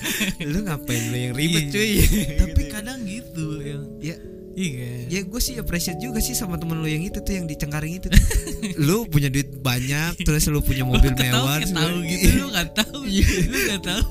Lu 0.51 0.63
ngapain 0.63 1.03
lu 1.09 1.17
yang 1.19 1.33
ribet 1.33 1.67
Iya. 1.67 1.73
cuy? 1.73 1.91
Tapi 2.37 2.61
kadang 2.67 2.99
gitu 3.03 3.59
yang 3.61 3.83
Ya. 3.99 4.15
Iya 4.49 5.07
Ya 5.07 5.19
gue 5.23 5.39
sih 5.39 5.55
appreciate 5.55 6.01
juga 6.01 6.19
sih 6.19 6.33
sama 6.33 6.57
temen 6.57 6.75
lu 6.75 6.89
yang 6.89 6.99
itu 6.99 7.21
tuh 7.21 7.31
yang 7.31 7.45
di 7.45 7.55
Cengkareng 7.55 7.95
itu. 7.95 8.09
Lu 8.87 9.05
punya 9.05 9.29
duit 9.29 9.61
banyak 9.61 10.19
terus 10.19 10.49
lu 10.49 10.59
punya 10.59 10.83
mobil 10.83 11.13
mewah 11.13 11.61
terus 11.61 11.71
tahu 11.71 12.01
gitu 12.03 12.27
lu 12.35 12.45
nggak 12.51 12.69
tahu. 12.75 12.99
Lu 13.05 13.57
nggak 13.69 13.81
tahu 13.85 14.03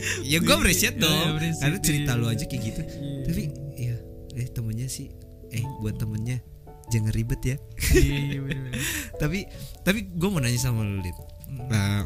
Ya 0.32 0.38
gue 0.42 0.54
appreciate 0.54 0.96
Iya, 0.98 1.06
dong. 1.06 1.28
Karena 1.38 1.78
cerita 1.80 2.12
iya. 2.12 2.20
lu 2.20 2.26
aja 2.28 2.44
kayak 2.44 2.62
gitu. 2.66 2.82
Tapi 3.24 3.42
ya 3.78 3.94
eh 4.36 4.48
temennya 4.50 4.88
sih 4.90 5.08
Eh 5.48 5.62
buat 5.80 5.96
temennya 5.96 6.42
jangan 6.88 7.10
ribet 7.10 7.40
ya 7.42 7.56
iya 7.92 8.16
iya. 8.32 8.40
Tapi 9.20 9.46
tapi 9.80 10.06
gue 10.06 10.28
mau 10.28 10.38
nanya 10.38 10.60
sama 10.60 10.80
lu 10.80 10.98
Lid 10.98 11.16
Hmm. 11.46 11.62
Nah 11.66 12.02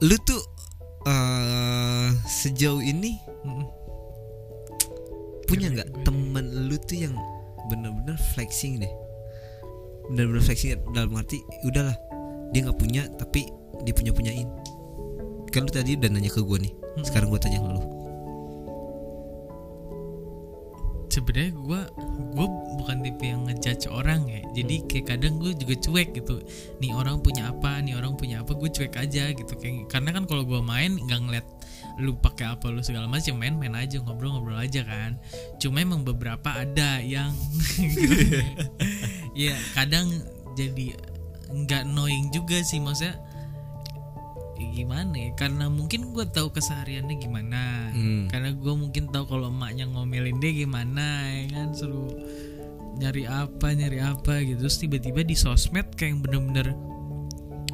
Lu 0.00 0.12
tuh 0.20 0.36
eh 1.02 2.08
sejauh 2.22 2.78
ini 2.78 3.16
Mm-mm. 3.42 3.64
punya 5.46 5.72
nggak 5.72 5.88
gue- 5.90 6.04
temen 6.04 6.68
lu 6.68 6.76
tuh 6.78 7.00
yang 7.00 7.14
bener-bener 7.66 8.14
flexing 8.32 8.78
deh 8.78 8.92
bener-bener 10.06 10.42
flexing 10.42 10.76
dalam 10.90 11.16
arti 11.16 11.40
udahlah 11.64 11.96
dia 12.50 12.60
nggak 12.62 12.76
punya 12.76 13.08
tapi 13.16 13.48
dipunya 13.80 14.12
punyain 14.12 14.46
kan 15.48 15.64
lu 15.64 15.72
tadi 15.72 15.96
udah 15.96 16.08
nanya 16.08 16.28
ke 16.28 16.38
gue 16.38 16.58
nih 16.60 16.72
Hmm. 16.90 17.04
sekarang 17.06 17.30
gue 17.30 17.40
tanya 17.40 17.58
ke 17.58 17.68
lu 17.70 17.82
sebenarnya 21.10 21.52
gue 21.52 21.80
gue 22.38 22.46
bukan 22.78 22.96
tipe 23.02 23.24
yang 23.26 23.44
ngejudge 23.50 23.90
orang 23.90 24.30
ya. 24.30 24.40
Jadi 24.54 24.86
kayak 24.86 25.06
kadang 25.16 25.42
gue 25.42 25.52
juga 25.58 25.74
cuek 25.76 26.08
gitu. 26.14 26.40
Nih 26.78 26.94
orang 26.94 27.18
punya 27.20 27.50
apa 27.50 27.82
nih 27.82 27.98
orang 27.98 28.14
punya 28.14 28.46
apa 28.46 28.54
gue 28.54 28.70
cuek 28.70 28.94
aja 28.94 29.34
gitu. 29.34 29.52
Kayak 29.58 29.90
karena 29.90 30.14
kan 30.14 30.24
kalau 30.30 30.46
gue 30.46 30.62
main 30.62 30.94
nggak 30.96 31.20
ngeliat 31.26 31.46
lu 32.00 32.16
pakai 32.16 32.56
apa 32.56 32.72
lu 32.72 32.80
segala 32.80 33.04
macam 33.10 33.36
main 33.36 33.52
main 33.58 33.74
aja 33.76 33.98
ngobrol 34.00 34.38
ngobrol 34.38 34.56
aja 34.56 34.86
kan. 34.86 35.18
Cuma 35.58 35.82
emang 35.82 36.06
beberapa 36.06 36.54
ada 36.54 37.02
yang 37.02 37.34
ya 39.34 39.58
kadang 39.74 40.08
jadi 40.54 40.94
nggak 41.50 41.82
annoying 41.82 42.30
juga 42.30 42.62
sih 42.62 42.78
maksudnya 42.78 43.18
ya 43.18 43.29
gimana 44.74 45.14
ya? 45.16 45.30
Karena 45.36 45.66
mungkin 45.72 46.12
gue 46.12 46.26
tahu 46.28 46.52
kesehariannya 46.52 47.16
gimana. 47.16 47.62
Hmm. 47.90 48.30
karena 48.30 48.54
gue 48.54 48.74
mungkin 48.74 49.10
tahu 49.10 49.26
kalau 49.26 49.50
emaknya 49.50 49.90
ngomelin 49.90 50.38
dia 50.38 50.52
gimana 50.54 51.26
ya 51.34 51.44
kan? 51.52 51.68
Suruh 51.74 52.12
nyari 53.00 53.24
apa 53.24 53.72
nyari 53.72 53.98
apa 54.04 54.44
gitu. 54.44 54.68
Terus 54.68 54.78
tiba-tiba 54.78 55.20
di 55.24 55.36
sosmed 55.36 55.96
kayak 55.96 56.10
yang 56.12 56.20
bener-bener 56.20 56.76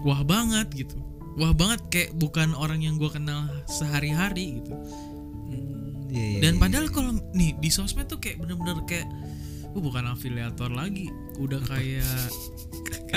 wah 0.07 0.23
banget 0.23 0.87
gitu. 0.87 0.97
Wah 1.37 1.53
banget 1.53 1.81
kayak 1.93 2.11
bukan 2.17 2.57
orang 2.57 2.81
yang 2.81 2.97
gue 2.97 3.11
kenal 3.13 3.51
sehari-hari 3.69 4.63
gitu. 4.63 4.73
Iya, 6.17 6.39
iya, 6.39 6.41
dan 6.41 6.57
iya. 6.57 6.61
padahal 6.63 6.87
kalau 6.89 7.13
nih 7.37 7.53
di 7.61 7.69
sosmed 7.69 8.09
tuh 8.09 8.17
kayak 8.17 8.41
bener-bener 8.41 8.81
kayak 8.89 9.05
oh, 9.77 9.83
bukan 9.85 10.09
afiliator 10.09 10.73
lagi. 10.73 11.13
Udah 11.37 11.61
kayak 11.67 12.09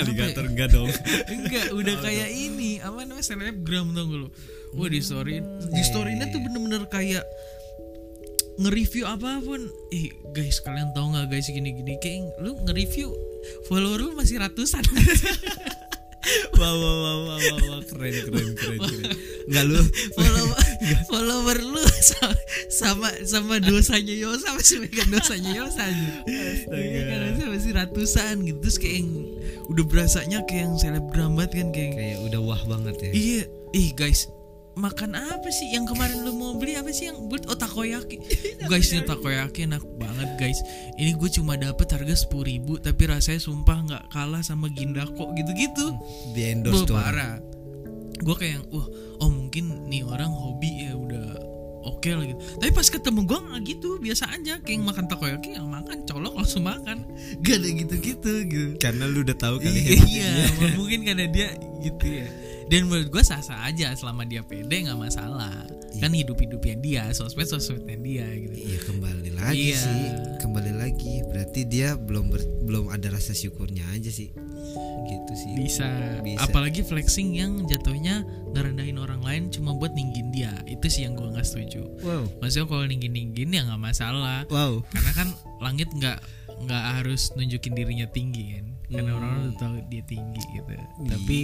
Ya? 0.08 0.32
enggak 0.40 0.68
dong. 0.76 0.90
Enggak 1.28 1.66
udah 1.74 1.94
kayak 2.00 2.30
ini. 2.32 2.80
Apa 2.80 3.04
namanya 3.04 3.24
selebgram 3.24 3.92
tau 3.92 4.04
gak 4.08 4.20
lu? 4.26 4.28
Wah 4.78 4.86
di 4.86 5.02
story 5.02 5.42
di 5.74 5.82
storynya 5.82 6.30
tuh 6.30 6.38
bener-bener 6.38 6.86
kayak 6.86 7.26
nge-review 8.60 9.04
apa 9.08 9.42
pun. 9.42 9.66
Ih 9.90 10.14
guys 10.30 10.62
kalian 10.62 10.94
tahu 10.94 11.16
nggak 11.16 11.26
guys 11.32 11.48
gini-gini? 11.50 11.98
Kayak 11.98 12.30
lu 12.38 12.54
nge-review 12.68 13.10
follower 13.66 13.98
lu 13.98 14.12
masih 14.14 14.38
ratusan. 14.38 14.84
Wah 16.60 16.68
wah 16.76 16.94
wah 17.00 17.16
wah, 17.24 17.38
wah. 17.40 17.80
keren 17.88 18.12
keren 18.12 18.48
keren 18.52 18.78
keren. 18.78 19.02
Nggak 19.48 19.64
lu. 19.72 19.80
Follower 20.12 20.56
follower 21.10 21.58
lu 21.64 21.82
sama 22.00 22.36
sama, 22.68 23.08
sama 23.24 23.54
dosanya 23.56 24.12
Yosa 24.12 24.52
masih 24.52 24.84
megang 24.84 25.08
dosanya 25.08 25.50
Yosa 25.64 25.88
aja 25.88 26.08
Iya 26.28 27.00
kan 27.08 27.18
masih, 27.24 27.46
masih 27.48 27.70
ratusan 27.72 28.34
gitu. 28.44 28.58
Terus 28.60 28.76
kayak 28.76 28.94
yang 29.00 29.10
udah 29.70 29.84
berasanya 29.86 30.42
kayak 30.50 30.66
yang 30.66 30.74
selebgram 30.76 31.38
banget 31.38 31.62
kan 31.62 31.68
kayak 31.70 31.92
kayak 31.94 32.18
udah 32.26 32.40
wah 32.42 32.62
banget 32.66 32.96
ya. 32.98 33.10
Iya, 33.14 33.42
ih 33.70 33.90
guys, 33.94 34.26
makan 34.74 35.14
apa 35.14 35.48
sih? 35.54 35.70
Yang 35.70 35.94
kemarin 35.94 36.26
lu 36.26 36.34
mau 36.34 36.58
beli 36.58 36.74
apa 36.74 36.90
sih 36.90 37.06
yang 37.06 37.30
buat 37.30 37.46
oh 37.46 37.54
takoyaki 37.54 38.18
guys 38.70 38.90
ini 38.90 39.06
takoyaki 39.06 39.70
enak 39.70 39.82
banget 40.02 40.30
guys. 40.42 40.58
Ini 40.98 41.14
gue 41.14 41.30
cuma 41.30 41.54
dapet 41.54 41.86
harga 41.86 42.14
sepuluh 42.18 42.50
ribu 42.50 42.82
tapi 42.82 43.06
rasanya 43.06 43.38
sumpah 43.38 43.78
nggak 43.86 44.04
kalah 44.10 44.42
sama 44.42 44.66
gindako 44.74 45.30
gitu-gitu. 45.38 45.94
Di 46.34 46.42
Wah, 46.42 46.50
endorse 46.50 46.84
tuh 46.90 46.98
parah. 46.98 47.38
Gue 48.20 48.34
kayak 48.36 48.52
yang, 48.58 48.64
wah 48.74 48.86
oh 49.22 49.30
mungkin 49.30 49.86
nih 49.86 50.02
orang 50.02 50.28
hobi 50.28 50.90
ya 50.90 50.92
udah 50.98 51.49
oke 51.82 52.10
lah 52.10 52.24
gitu 52.24 52.40
tapi 52.56 52.70
pas 52.70 52.86
ketemu 52.86 53.20
gue 53.24 53.38
nggak 53.40 53.62
gitu 53.64 53.88
biasa 53.98 54.24
aja 54.30 54.54
kayak 54.60 54.76
yang 54.76 54.84
makan 54.84 55.04
takoyaki 55.06 55.50
yang 55.54 55.68
makan 55.68 55.98
colok 56.04 56.34
langsung 56.36 56.62
makan 56.62 57.04
gak 57.44 57.56
ada 57.56 57.68
gitu-gitu 57.68 58.32
gitu 58.46 58.70
karena 58.76 59.04
lu 59.04 59.22
udah 59.22 59.36
tahu 59.36 59.56
kali 59.58 59.74
iya, 59.74 59.88
hebatnya 59.94 60.28
iya, 60.60 60.68
mungkin 60.74 60.98
karena 61.02 61.24
dia 61.26 61.48
gitu 61.80 62.06
ya. 62.06 62.28
Dan 62.70 62.86
menurut 62.86 63.10
gue 63.10 63.18
sah-sah 63.18 63.66
aja 63.66 63.90
selama 63.98 64.22
dia 64.22 64.46
pede 64.46 64.86
nggak 64.86 64.94
masalah. 64.94 65.66
Kan 65.98 66.14
hidup-hidupnya 66.14 66.76
dia, 66.78 67.02
sosmed-sosmednya 67.10 67.98
dia 67.98 68.26
gitu. 68.30 68.54
Iya 68.54 68.78
kembali 68.86 69.30
lagi 69.34 69.74
Iya. 69.74 69.80
sih, 69.80 70.04
kembali 70.38 70.72
lagi. 70.78 71.18
Berarti 71.26 71.66
dia 71.66 71.98
belum 71.98 72.30
ber- 72.30 72.46
belum 72.62 72.84
ada 72.94 73.10
rasa 73.10 73.34
syukurnya 73.34 73.82
aja 73.90 74.06
sih, 74.06 74.30
gitu 75.06 75.32
sih. 75.34 75.52
Bisa. 75.54 75.88
Bisa. 76.20 76.42
Apalagi 76.42 76.80
flexing 76.80 77.34
yang 77.34 77.66
jatuhnya 77.66 78.22
ngerendahin 78.52 78.96
orang 78.96 79.20
lain 79.20 79.42
cuma 79.48 79.72
buat 79.72 79.92
ninggin 79.92 80.30
dia. 80.30 80.50
Itu 80.64 80.86
sih 80.86 81.04
yang 81.04 81.14
gue 81.14 81.28
nggak 81.28 81.46
setuju. 81.46 81.82
Wow, 82.02 82.24
Maksudnya 82.38 82.66
kalau 82.66 82.84
ninggin-ninggin 82.86 83.48
ya 83.50 83.62
nggak 83.66 83.82
masalah. 83.82 84.42
wow. 84.48 84.78
Karena 84.90 85.12
kan 85.12 85.28
langit 85.58 85.90
nggak 85.90 86.18
nggak 86.60 86.84
harus 86.98 87.32
nunjukin 87.34 87.72
dirinya 87.72 88.06
tinggi 88.06 88.58
kan. 88.58 88.66
Karena 88.90 89.10
Hmm. 89.10 89.18
orang 89.18 89.30
udah 89.40 89.54
tahu 89.56 89.74
dia 89.86 90.02
tinggi 90.02 90.42
gitu. 90.50 90.72
Tapi 91.06 91.38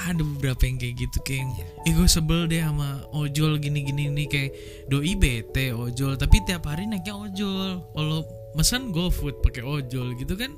ada 0.00 0.22
beberapa 0.22 0.62
yang 0.64 0.78
kayak 0.78 0.96
gitu 0.96 1.18
kayak 1.20 1.44
eh 1.84 1.92
gue 1.92 2.08
sebel 2.08 2.46
deh 2.46 2.62
sama 2.62 3.04
ojol 3.12 3.60
gini 3.60 3.84
gini 3.84 4.08
nih 4.08 4.26
kayak 4.30 4.50
doi 4.88 5.12
bete 5.12 5.76
ojol 5.76 6.16
tapi 6.16 6.40
tiap 6.46 6.64
hari 6.64 6.88
naiknya 6.88 7.12
ojol 7.12 7.84
kalau 7.92 8.24
pesan 8.56 8.94
GoFood 8.94 9.44
pakai 9.44 9.60
ojol 9.60 10.16
gitu 10.16 10.38
kan 10.38 10.54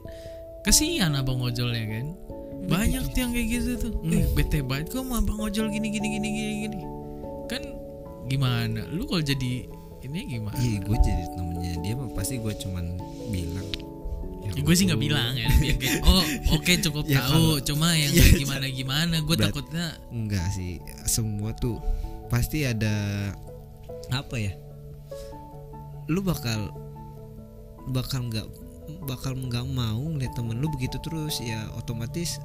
kesian 0.62 1.14
abang 1.14 1.42
ojolnya 1.42 1.84
kan? 1.86 2.06
Banyak 2.62 3.10
tuh 3.10 3.18
yang 3.18 3.32
kayak 3.34 3.48
gitu 3.50 3.70
tuh. 3.78 3.92
Eh 4.06 4.24
bete 4.32 4.62
banget. 4.62 4.94
Kok 4.94 5.02
sama 5.02 5.18
abang 5.18 5.38
ojol 5.42 5.66
gini 5.68 5.90
gini 5.90 6.08
gini 6.14 6.28
gini 6.30 6.54
gini? 6.66 6.78
Kan 7.50 7.62
gimana? 8.30 8.86
Lu 8.94 9.02
kalau 9.10 9.18
jadi 9.20 9.66
ini 10.02 10.18
gimana? 10.30 10.54
Iya 10.58 10.78
gue 10.82 10.98
jadi 10.98 11.24
temennya 11.34 11.74
dia 11.82 11.94
mah 11.98 12.10
pasti 12.14 12.38
gue 12.38 12.54
cuman 12.54 12.98
bilang. 13.30 13.66
Ya, 14.42 14.50
gue 14.58 14.74
sih 14.74 14.86
nggak 14.90 15.02
bilang 15.02 15.34
ya. 15.34 15.46
Biar 15.58 15.76
kayak 15.78 15.98
oh 16.02 16.22
oke 16.54 16.72
cukup 16.82 17.04
Ya, 17.10 17.22
tahu. 17.26 17.62
cuma 17.62 17.94
yang 17.94 18.10
Ya, 18.18 18.26
gimana 18.34 18.66
gimana 18.70 19.14
gue 19.22 19.36
takutnya 19.38 19.98
enggak 20.10 20.46
sih. 20.54 20.78
Semua 21.06 21.50
tuh 21.58 21.82
pasti 22.30 22.62
ada 22.62 22.94
apa 24.10 24.38
ya? 24.38 24.54
Lu 26.06 26.22
bakal 26.22 26.70
bakal 27.90 28.30
nggak 28.30 28.46
bakal 29.02 29.34
nggak 29.34 29.66
mau 29.66 30.00
ngeliat 30.00 30.32
temen 30.32 30.56
lu 30.56 30.68
begitu 30.68 30.96
terus 30.98 31.38
ya 31.38 31.66
otomatis 31.74 32.38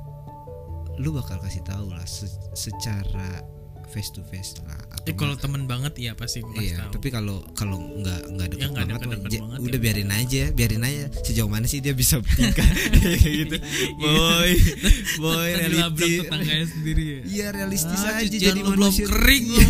lu 0.96 1.12
bakal 1.12 1.38
kasih 1.38 1.62
tahu 1.62 1.90
lah 1.90 2.04
se- 2.04 2.28
secara 2.52 3.42
face 3.88 4.10
to 4.10 4.20
face 4.22 4.58
lah 4.60 4.76
eh 5.02 5.14
kalau 5.14 5.34
temen 5.34 5.64
banget 5.64 5.96
iya 5.96 6.12
pasti 6.12 6.42
gue 6.42 6.52
Iya, 6.54 6.84
tahu 6.84 7.00
tapi 7.00 7.08
kalau 7.08 7.40
kalau 7.54 7.80
nggak 7.80 8.22
nggak 8.28 8.48
deket 8.50 8.60
Ya, 8.60 8.76
banget, 8.76 8.88
deket-deket 8.92 9.08
mah, 9.16 9.32
ja- 9.32 9.42
banget 9.42 9.60
udah 9.62 9.72
ya. 9.72 9.84
biarin 9.86 10.12
aja, 10.12 10.44
biarin 10.52 10.84
aja 10.84 11.04
sejauh 11.22 11.48
mana 11.48 11.66
sih 11.66 11.80
dia 11.80 11.94
bisa 11.94 12.20
tingkah 12.36 12.68
gitu. 13.16 13.56
Boy, 13.96 14.52
boy 15.24 15.50
dilabrak 15.64 16.04
realistis. 16.04 16.20
tetangganya 16.22 16.66
sendiri 16.68 17.04
ya 17.08 17.20
Iya 17.24 17.48
realistis 17.54 18.02
Ah, 18.02 18.20
aja 18.20 18.36
jadi 18.38 18.60
lu 18.60 18.70
belum 18.70 18.92
kering 18.92 19.46
Iya. 19.48 19.68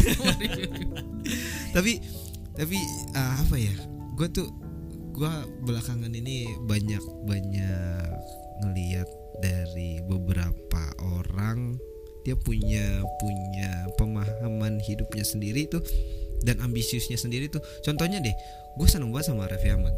tapi 1.76 1.92
tapi 2.54 2.78
ah, 3.14 3.38
apa 3.38 3.56
ya? 3.56 3.74
Gue 4.12 4.28
tuh 4.28 4.50
gue 5.18 5.34
belakangan 5.66 6.14
ini 6.14 6.46
banyak 6.70 7.02
banyak 7.26 8.10
ngeliat 8.62 9.10
dari 9.42 9.98
beberapa 10.06 10.94
orang 11.18 11.82
dia 12.22 12.38
punya 12.38 13.02
punya 13.18 13.72
pemahaman 13.98 14.78
hidupnya 14.84 15.26
sendiri 15.26 15.66
tuh 15.66 15.82
dan 16.46 16.62
ambisiusnya 16.62 17.18
sendiri 17.18 17.50
tuh. 17.50 17.64
Contohnya 17.82 18.22
deh 18.22 18.36
gue 18.78 18.88
seneng 18.88 19.10
banget 19.10 19.34
sama 19.34 19.50
Raffi 19.50 19.74
Ahmad. 19.74 19.96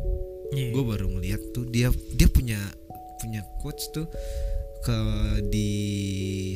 Iya. 0.50 0.74
gue 0.74 0.82
baru 0.82 1.06
ngeliat 1.14 1.42
tuh 1.54 1.70
dia 1.70 1.94
dia 2.18 2.26
punya 2.26 2.58
punya 3.22 3.46
quotes 3.62 3.94
tuh 3.94 4.10
ke 4.82 4.98
di 5.46 5.70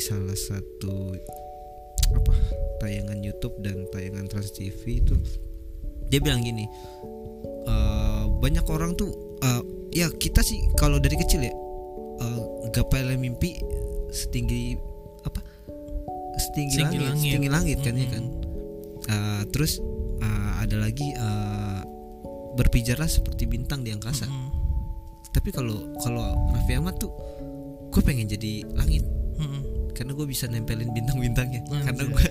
salah 0.02 0.34
satu 0.34 1.14
apa 2.10 2.34
tayangan 2.82 3.22
YouTube 3.22 3.54
dan 3.62 3.86
tayangan 3.94 4.26
Trans 4.26 4.50
TV 4.50 4.98
itu 4.98 5.14
dia 6.10 6.18
bilang 6.18 6.42
gini 6.42 6.66
"Eh, 7.70 8.03
banyak 8.44 8.66
orang 8.68 8.92
tuh 8.94 9.08
eh, 9.40 9.62
ya 9.96 10.12
kita 10.12 10.44
sih 10.44 10.60
kalau 10.76 11.00
dari 11.00 11.16
kecil 11.16 11.48
ya 11.48 11.54
eh, 12.20 12.40
gapai 12.76 13.16
mimpi 13.16 13.56
setinggi 14.12 14.76
apa 15.24 15.40
setinggi, 16.36 16.76
Setinggi 16.76 16.98
langit, 17.00 17.08
langit. 17.08 17.24
setinggi 17.24 17.50
langit 17.50 17.78
kan 17.80 17.94
ya 17.96 18.04
Mm-mm. 18.04 18.16
kan 18.16 18.26
Eh, 19.04 19.44
terus 19.52 19.84
eh, 20.20 20.52
ada 20.64 20.80
lagi 20.80 21.12
eh, 21.12 21.82
berpijarlah 22.56 23.08
seperti 23.08 23.44
bintang 23.44 23.84
di 23.84 23.92
angkasa 23.92 24.24
Mm-mm. 24.24 24.48
tapi 25.36 25.52
kalau 25.52 25.92
kalau 26.00 26.24
Raffi 26.56 26.80
Ahmad 26.80 26.96
tuh 27.00 27.12
gue 27.92 28.00
pengen 28.00 28.32
jadi 28.32 28.64
langit 28.72 29.04
Mm-mm. 29.40 29.92
karena 29.92 30.16
gue 30.16 30.24
bisa 30.24 30.48
nempelin 30.48 30.96
bintang-bintangnya 30.96 31.68
karena 31.84 32.04
gue 32.08 32.24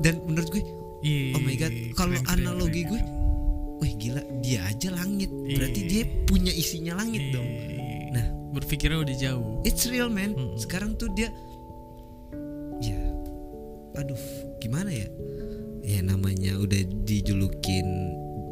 dan 0.00 0.14
menurut 0.24 0.48
gue 0.48 0.64
Oh 0.98 1.38
my 1.38 1.54
God, 1.54 1.70
kalau 1.94 2.10
analogi 2.26 2.82
keren, 2.82 2.90
gue. 2.90 3.00
Wih 3.78 3.92
gila 3.94 4.20
dia 4.38 4.62
aja 4.64 4.90
langit 4.90 5.28
berarti 5.28 5.80
Iya. 5.80 5.88
dia 5.88 6.02
punya 6.24 6.50
isinya 6.50 6.92
langit 6.96 7.30
dong 7.30 7.46
iya. 7.46 8.10
Nah. 8.10 8.26
berpikirnya 8.50 8.98
udah 8.98 9.16
jauh 9.16 9.44
it's 9.62 9.86
real 9.86 10.08
man 10.08 10.32
Mm-mm. 10.32 10.56
sekarang 10.56 10.94
tuh 10.94 11.08
dia 11.10 11.28
ya 12.78 12.98
aduh 13.94 14.18
gimana 14.58 14.90
ya 14.90 15.08
ya 15.82 16.00
namanya 16.00 16.54
udah 16.56 16.78
dijulukin 17.02 17.86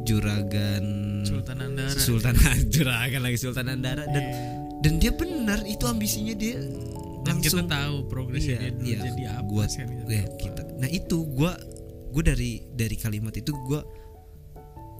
juragan 0.03 0.85
Sultan 1.23 1.59
Andara 1.61 1.91
Sultan 1.93 2.35
juragan 2.73 3.21
lagi 3.21 3.37
Sultan 3.37 3.67
Andara 3.69 4.03
dan 4.05 4.23
Iya. 4.23 4.43
dan 4.79 4.93
dia 4.97 5.11
benar 5.11 5.59
itu 5.63 5.83
ambisinya 5.83 6.33
dia 6.33 6.55
dan 7.23 7.41
kita 7.41 7.59
langsung 7.59 7.67
tahu 7.67 7.95
progresnya 8.07 8.57
Iya, 8.57 8.69
dia 8.71 8.71
dulu 8.71 8.87
iya. 8.87 8.99
jadi 9.03 9.23
apa 9.29 9.41
Gua- 9.43 9.67
kita 9.67 9.83
ya 10.07 10.23
kita 10.37 10.61
nah 10.77 10.89
itu 10.89 11.17
gua 11.27 11.51
gua 12.07 12.23
dari 12.23 12.51
dari 12.69 12.95
kalimat 12.95 13.33
itu 13.33 13.51
gua 13.65 13.83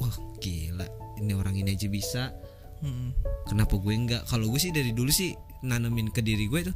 wah 0.02 0.16
gila. 0.42 0.88
Ini 1.18 1.34
orang 1.34 1.56
ini 1.58 1.74
aja 1.74 1.88
bisa. 1.90 2.24
Mm-mm. 2.78 3.10
kenapa 3.50 3.74
gue 3.82 3.90
enggak? 3.90 4.22
Kalau 4.30 4.54
gue 4.54 4.62
sih 4.62 4.70
dari 4.70 4.94
dulu 4.94 5.10
sih 5.10 5.34
nanemin 5.66 6.14
ke 6.14 6.22
diri 6.22 6.46
gue 6.46 6.70
itu 6.70 6.74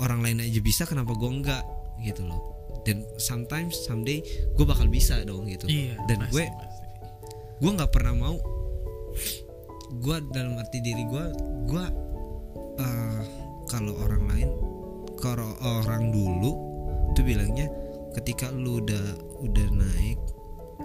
orang 0.00 0.24
lain 0.24 0.40
aja 0.40 0.56
bisa 0.64 0.88
kenapa 0.88 1.12
gue 1.12 1.28
enggak? 1.28 1.60
Gitu 2.00 2.24
loh. 2.24 2.40
Dan 2.88 3.04
sometimes 3.20 3.76
someday 3.84 4.24
gue 4.56 4.64
bakal 4.64 4.88
bisa 4.88 5.20
dong 5.28 5.44
gitu. 5.52 5.68
Iya 5.68 6.00
dan 6.08 6.24
pasti, 6.24 6.32
gue 6.32 6.44
pasti. 6.48 6.84
gue 7.60 7.70
nggak 7.76 7.92
pernah 7.92 8.14
mau 8.16 8.36
gue 9.94 10.16
dalam 10.32 10.58
arti 10.58 10.78
diri 10.80 11.04
gue 11.06 11.24
gue 11.70 11.84
eh, 12.80 13.22
kalau 13.68 13.92
orang 14.00 14.24
lain 14.26 14.50
kalau 15.20 15.54
orang 15.62 16.10
dulu 16.10 16.52
tuh 17.14 17.24
bilangnya 17.24 17.70
ketika 18.16 18.50
lu 18.50 18.82
udah 18.82 19.04
udah 19.44 19.68
naik 19.70 20.18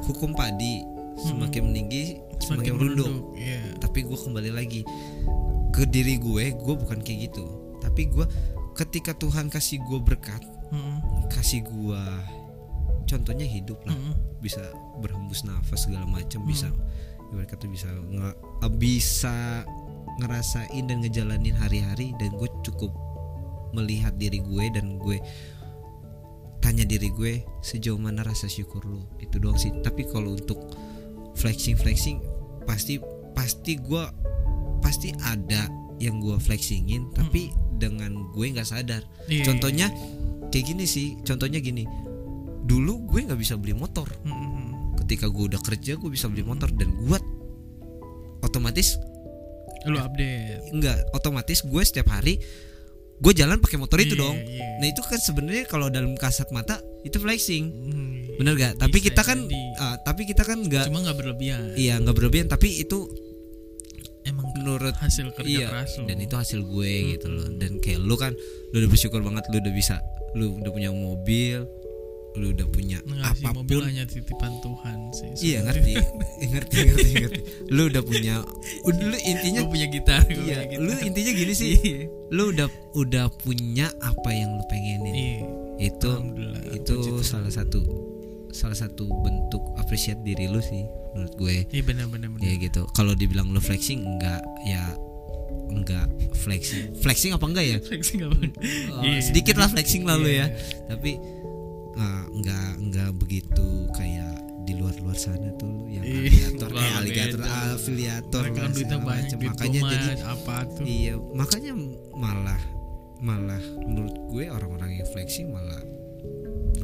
hukum 0.06 0.32
padi 0.38 0.86
semakin 1.19 1.62
meninggi 1.67 2.17
semakin, 2.39 2.79
merunduk 2.79 3.36
iya. 3.36 3.60
Tapi 3.77 4.08
gue 4.08 4.15
kembali 4.15 4.51
lagi 4.55 4.82
ke 5.69 5.84
diri 5.86 6.15
gue 6.17 6.55
gue 6.55 6.75
bukan 6.79 6.99
kayak 7.03 7.32
gitu. 7.32 7.45
Tapi 7.84 8.08
gue 8.08 8.25
ketika 8.75 9.12
Tuhan 9.13 9.51
kasih 9.51 9.84
gue 9.84 9.99
berkat 9.99 10.39
Mm-mm. 10.71 11.27
kasih 11.27 11.65
gue 11.67 12.03
contohnya 13.05 13.43
hidup 13.43 13.82
lah. 13.84 13.95
Mm-mm. 13.95 14.15
bisa 14.39 14.63
berhembus 15.03 15.43
nafas 15.43 15.84
segala 15.84 16.08
macam 16.08 16.43
bisa 16.47 16.71
Hmm. 16.71 17.36
ibarat 17.36 17.51
kata 17.51 17.67
bisa 17.67 17.86
nge, 17.91 18.32
bisa 18.79 19.62
ngerasain 20.17 20.84
dan 20.88 21.03
ngejalanin 21.03 21.53
hari-hari 21.53 22.15
dan 22.17 22.34
gue 22.34 22.49
cukup 22.63 22.89
melihat 23.75 24.15
diri 24.17 24.41
gue 24.41 24.65
dan 24.73 24.97
gue 24.97 25.19
tanya 26.60 26.84
diri 26.84 27.12
gue 27.13 27.43
sejauh 27.62 28.01
mana 28.01 28.25
rasa 28.25 28.49
syukur 28.49 28.84
lu? 28.84 29.01
Itu 29.21 29.38
doang 29.39 29.55
sih. 29.55 29.71
Tapi 29.79 30.10
kalau 30.10 30.36
untuk 30.36 30.73
flexing 31.39 31.80
flexing 31.80 32.19
pasti 32.67 32.99
pasti 33.32 33.80
gue 33.80 34.04
pasti 34.84 35.10
ada 35.23 35.65
yang 35.99 36.19
gue 36.19 36.36
flexingin 36.39 37.12
tapi 37.12 37.52
dengan 37.80 38.32
gue 38.36 38.45
nggak 38.52 38.67
sadar. 38.67 39.04
Iya, 39.28 39.47
contohnya 39.47 39.88
iya, 39.88 40.47
kayak 40.52 40.65
gini 40.67 40.86
sih 40.86 41.15
contohnya 41.23 41.60
gini. 41.60 41.88
Dulu 42.63 43.08
gue 43.08 43.19
nggak 43.25 43.39
bisa 43.39 43.56
beli 43.56 43.71
motor. 43.73 44.08
Iya. 44.23 44.36
Mm-mm. 44.36 44.67
ketika 45.04 45.25
gue 45.25 45.49
udah 45.49 45.62
kerja 45.65 45.97
gue 45.97 46.10
bisa 46.12 46.30
beli 46.30 46.45
motor 46.45 46.69
dan 46.69 46.93
gue 46.93 47.17
otomatis 48.41 48.99
lu 49.88 49.95
update. 49.97 50.69
Enggak 50.75 50.99
otomatis 51.15 51.63
gue 51.63 51.82
setiap 51.82 52.12
hari 52.12 52.38
gue 53.19 53.34
jalan 53.36 53.60
pakai 53.60 53.75
motor 53.75 53.99
itu 53.99 54.15
Iya, 54.15 54.21
dong. 54.23 54.36
iya. 54.39 54.80
nah 54.80 54.88
itu 54.88 55.04
kan 55.04 55.19
sebenarnya 55.19 55.67
kalau 55.67 55.91
dalam 55.91 56.15
kasat 56.15 56.47
mata 56.56 56.80
itu 57.04 57.19
flexing. 57.19 57.65
Mm, 57.67 58.18
bener 58.39 58.54
gak 58.56 58.73
tapi 58.80 58.97
bisa 58.97 59.06
kita 59.12 59.21
kan 59.21 59.39
jadi. 59.43 59.62
ah, 59.78 59.95
tapi 59.99 60.21
kita 60.23 60.43
kan 60.47 60.58
nggak 60.63 60.88
cuma 60.88 61.04
nggak 61.04 61.17
berlebihan. 61.19 61.75
Iya 61.75 61.99
nggak 61.99 62.15
berlebihan 62.15 62.47
tapi 62.47 62.80
itu 62.80 63.04
emang 64.23 64.47
menurut 64.56 64.95
hasil 64.95 65.32
kerja 65.34 65.49
iya 65.49 65.67
keras 65.67 65.97
lu. 65.97 66.06
dan 66.08 66.17
itu 66.19 66.36
hasil 66.36 66.60
gue 66.63 66.91
gitu 67.13 67.28
loh. 67.28 67.47
Dan 67.52 67.80
kayak 67.80 67.99
lu 67.99 68.15
kan 68.15 68.32
lu 68.71 68.80
udah 68.80 68.89
bersyukur 68.89 69.19
banget 69.19 69.43
lu 69.52 69.60
udah 69.60 69.73
bisa 69.73 69.99
lu 70.34 70.56
udah 70.56 70.71
punya 70.71 70.88
mobil 70.89 71.65
lu 72.38 72.54
udah 72.54 72.67
punya 72.69 73.02
mobil 73.04 73.41
apa 73.41 73.58
pun. 73.58 73.82
hanya 73.82 74.06
titipan 74.06 74.54
Tuhan 74.62 74.97
sih 75.12 75.49
iya 75.49 75.65
ngerti. 75.65 75.97
Ngerti 76.54 76.78
ngerti 76.86 77.10
ngerti. 77.19 77.41
Lu 77.67 77.89
udah 77.89 78.04
punya 78.06 78.36
udah 78.86 79.04
lu 79.04 79.17
intinya 79.19 79.62
Gua 79.65 79.71
punya 79.73 79.88
gitar 79.89 80.21
gua 80.23 80.45
iya 80.45 80.58
punya 80.63 80.78
lu 80.78 80.91
gitar. 80.93 81.08
intinya 81.10 81.32
gini 81.34 81.54
sih. 81.54 81.71
Iya. 81.75 82.02
lu 82.30 82.43
udah 82.54 82.67
udah 82.95 83.25
punya 83.36 83.89
apa 83.99 84.30
yang 84.32 84.56
lu 84.56 84.63
pengenin. 84.69 85.12
Iya. 85.12 85.41
Itu 85.89 86.12
itu 86.71 86.95
salah 87.25 87.49
satu 87.49 87.82
salah 88.51 88.75
satu 88.75 89.05
bentuk 89.21 89.62
apresiat 89.77 90.19
diri 90.21 90.49
lu 90.49 90.59
sih 90.59 90.85
menurut 91.13 91.33
gue. 91.35 91.55
Iya 91.69 91.83
benar 91.83 92.05
benar 92.09 92.29
benar. 92.29 92.45
Ya 92.45 92.53
gitu. 92.57 92.85
Kalau 92.93 93.13
dibilang 93.13 93.49
lu 93.49 93.59
flexing 93.59 94.01
enggak 94.01 94.41
ya 94.65 94.83
enggak 95.69 96.05
flexing. 96.33 96.93
Flexing 96.97 97.31
apa 97.33 97.45
enggak 97.45 97.65
ya? 97.65 97.77
Flexing 97.89 98.19
apa? 98.25 98.35
Oh, 98.93 99.01
Iya, 99.01 99.19
sedikit 99.21 99.55
lah 99.57 99.69
flexing 99.69 100.03
lalu 100.05 100.38
iya. 100.38 100.49
ya. 100.49 100.57
Tapi 100.89 101.12
uh, 101.93 102.23
enggak 102.33 102.69
enggak 102.81 103.09
begitu 103.17 103.67
kayak 103.93 104.33
di 104.65 104.77
luar-luar 104.77 105.17
sana 105.17 105.49
tuh 105.57 105.89
yang 105.89 106.05
Iya, 106.05 106.21
aligator 106.53 106.69
eh 106.69 106.77
wah, 106.77 106.91
aligator 107.01 107.41
afiliator 107.73 108.43
kan 108.53 108.69
duitnya 108.69 108.97
banyak 109.01 109.33
macam. 109.33 109.49
makanya 109.49 109.81
jadi 109.89 110.09
apa 110.29 110.55
tuh. 110.69 110.85
iya 110.85 111.13
makanya 111.33 111.73
malah 112.13 112.62
malah 113.17 113.63
menurut 113.81 114.13
gue 114.29 114.45
orang-orang 114.45 115.01
yang 115.01 115.07
flexing 115.09 115.49
malah 115.49 115.81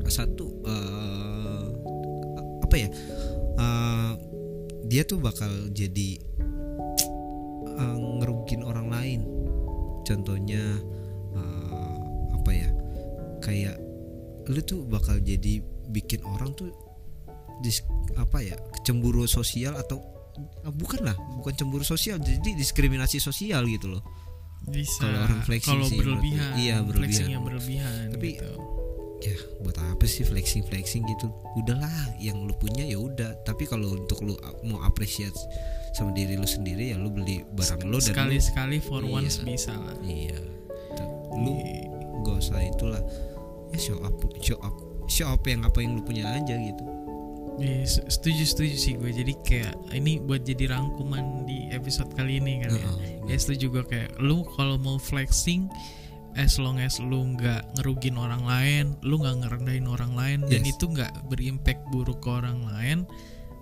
satu 0.09 0.49
eh, 0.65 1.24
apa 2.65 2.75
ya 2.81 2.89
eh, 3.61 4.11
dia 4.89 5.01
tuh 5.05 5.21
bakal 5.21 5.69
jadi 5.69 6.09
eh, 7.77 7.97
ngerugin 8.21 8.65
orang 8.65 8.89
lain 8.89 9.21
contohnya 10.01 10.63
eh, 11.37 11.95
apa 12.33 12.49
ya 12.49 12.69
kayak 13.45 13.77
lu 14.49 14.61
tuh 14.61 14.85
bakal 14.85 15.17
jadi 15.21 15.61
bikin 15.89 16.21
orang 16.25 16.53
tuh 16.57 16.73
dis, 17.61 17.85
apa 18.17 18.41
ya 18.41 18.57
cemburu 18.81 19.29
sosial 19.29 19.77
atau 19.77 20.01
ah, 20.65 20.73
bukan 20.73 21.05
lah 21.05 21.17
bukan 21.37 21.53
cemburu 21.53 21.85
sosial 21.85 22.17
jadi 22.17 22.57
diskriminasi 22.57 23.21
sosial 23.21 23.65
gitu 23.69 23.93
loh 23.93 24.03
bisa 24.65 25.05
Kalau 25.05 25.29
orang 25.29 25.41
flexing 25.45 25.77
kalau 25.77 25.87
berlebihan. 25.93 26.51
Iya, 26.57 26.81
berlebihan. 26.81 27.37
berlebihan 27.37 28.05
Tapi- 28.17 28.33
gitu. 28.33 28.51
Ya 29.25 29.33
buat 29.59 29.73
apa 29.75 30.05
sih 30.05 30.21
flexing 30.21 30.61
flexing 30.63 31.01
gitu? 31.07 31.27
Udahlah 31.55 31.89
yang 32.17 32.45
lu 32.45 32.53
punya 32.53 32.85
ya 32.85 32.95
udah. 32.95 33.41
Tapi 33.41 33.65
kalau 33.65 33.97
untuk 33.97 34.21
lu 34.21 34.37
a- 34.39 34.53
mau 34.63 34.81
apresiasi 34.81 35.41
sama 35.91 36.11
diri 36.11 36.35
lu 36.35 36.45
sendiri 36.45 36.91
ya 36.91 36.99
lu 36.99 37.09
beli 37.09 37.41
barang 37.49 37.81
lu 37.83 37.97
dan 37.97 38.05
sekali 38.05 38.37
lu, 38.37 38.43
sekali 38.43 38.77
for 38.79 39.01
Iya. 39.01 39.11
once 39.11 39.35
bisa 39.41 39.73
lah. 39.73 39.95
Iya. 39.99 40.37
Tuh, 40.93 41.09
lu 41.35 41.51
Iya. 41.57 41.83
gak 42.21 42.35
usah 42.37 42.59
itulah. 42.61 43.01
Ya 43.69 43.77
show 43.77 43.97
up 43.99 44.15
show 44.39 44.59
up 44.61 44.75
show 45.07 45.27
up 45.27 45.41
yang 45.43 45.61
apa 45.61 45.81
yang 45.81 45.97
lu 45.97 46.01
punya 46.01 46.29
aja 46.29 46.53
gitu. 46.53 46.83
Iya, 47.55 47.87
se- 47.87 48.03
setuju 48.05 48.43
setuju 48.43 48.75
sih 48.75 48.93
gue. 48.95 49.09
Jadi 49.09 49.33
kayak 49.41 49.73
ini 49.91 50.19
buat 50.19 50.43
jadi 50.43 50.67
rangkuman 50.69 51.47
di 51.47 51.71
episode 51.71 52.11
kali 52.11 52.37
ini 52.37 52.59
kan 52.59 52.69
ya. 52.69 52.83
Heeh, 52.83 53.31
ya 53.31 53.35
setuju 53.37 53.65
gue 53.71 53.83
kayak 53.87 54.19
lu 54.19 54.43
kalau 54.53 54.75
mau 54.75 54.99
flexing 54.99 55.71
as 56.35 56.59
long 56.59 56.77
as 56.79 56.99
lu 56.99 57.35
nggak 57.35 57.63
ngerugin 57.79 58.19
orang 58.19 58.43
lain 58.43 58.93
lu 59.01 59.19
nggak 59.19 59.43
ngerendahin 59.47 59.87
orang 59.87 60.11
lain 60.13 60.39
dan 60.47 60.61
Yes. 60.63 60.75
itu 60.75 60.85
nggak 60.91 61.31
berimpact 61.31 61.81
buruk 61.89 62.19
ke 62.23 62.29
orang 62.29 62.59
lain 62.75 63.07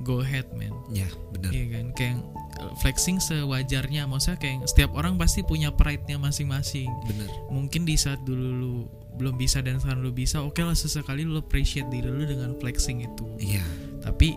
go 0.03 0.19
ahead 0.19 0.49
man. 0.57 0.73
Ya 0.91 1.07
benar. 1.31 1.53
Iya 1.53 1.65
kan? 1.79 1.85
Kayak 1.95 2.17
uh, 2.59 2.73
flexing 2.83 3.23
sewajarnya 3.23 4.03
maksudnya 4.09 4.37
kayak 4.41 4.67
setiap 4.67 4.91
orang 4.97 5.15
pasti 5.15 5.45
punya 5.45 5.71
pride-nya 5.71 6.19
masing-masing. 6.19 6.91
Benar. 7.07 7.29
Mungkin 7.53 7.87
di 7.87 7.95
saat 7.95 8.19
dulu 8.27 8.47
lu 8.51 8.73
belum 9.15 9.37
bisa 9.37 9.61
dan 9.61 9.77
sekarang 9.79 10.01
lu 10.01 10.11
bisa 10.11 10.41
oke 10.41 10.59
lah 10.59 10.73
sesekali 10.75 11.23
lu 11.23 11.39
appreciate 11.39 11.87
diri 11.87 12.09
lu 12.09 12.25
dengan 12.25 12.57
flexing 12.59 13.05
itu. 13.05 13.25
Iya. 13.39 13.63
Tapi 14.03 14.35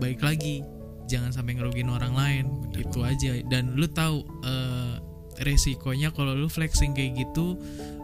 baik 0.00 0.22
lagi 0.24 0.64
jangan 1.10 1.34
sampai 1.34 1.60
ngerugin 1.60 1.92
orang 1.92 2.14
lain. 2.16 2.44
Bener 2.70 2.88
itu 2.88 2.98
aja. 3.04 3.30
Dan 3.52 3.76
lu 3.76 3.84
tahu 3.90 4.22
eh, 4.46 4.96
resikonya 5.42 6.10
kalau 6.10 6.32
lu 6.32 6.46
flexing 6.46 6.92
kayak 6.92 7.18
gitu 7.18 7.58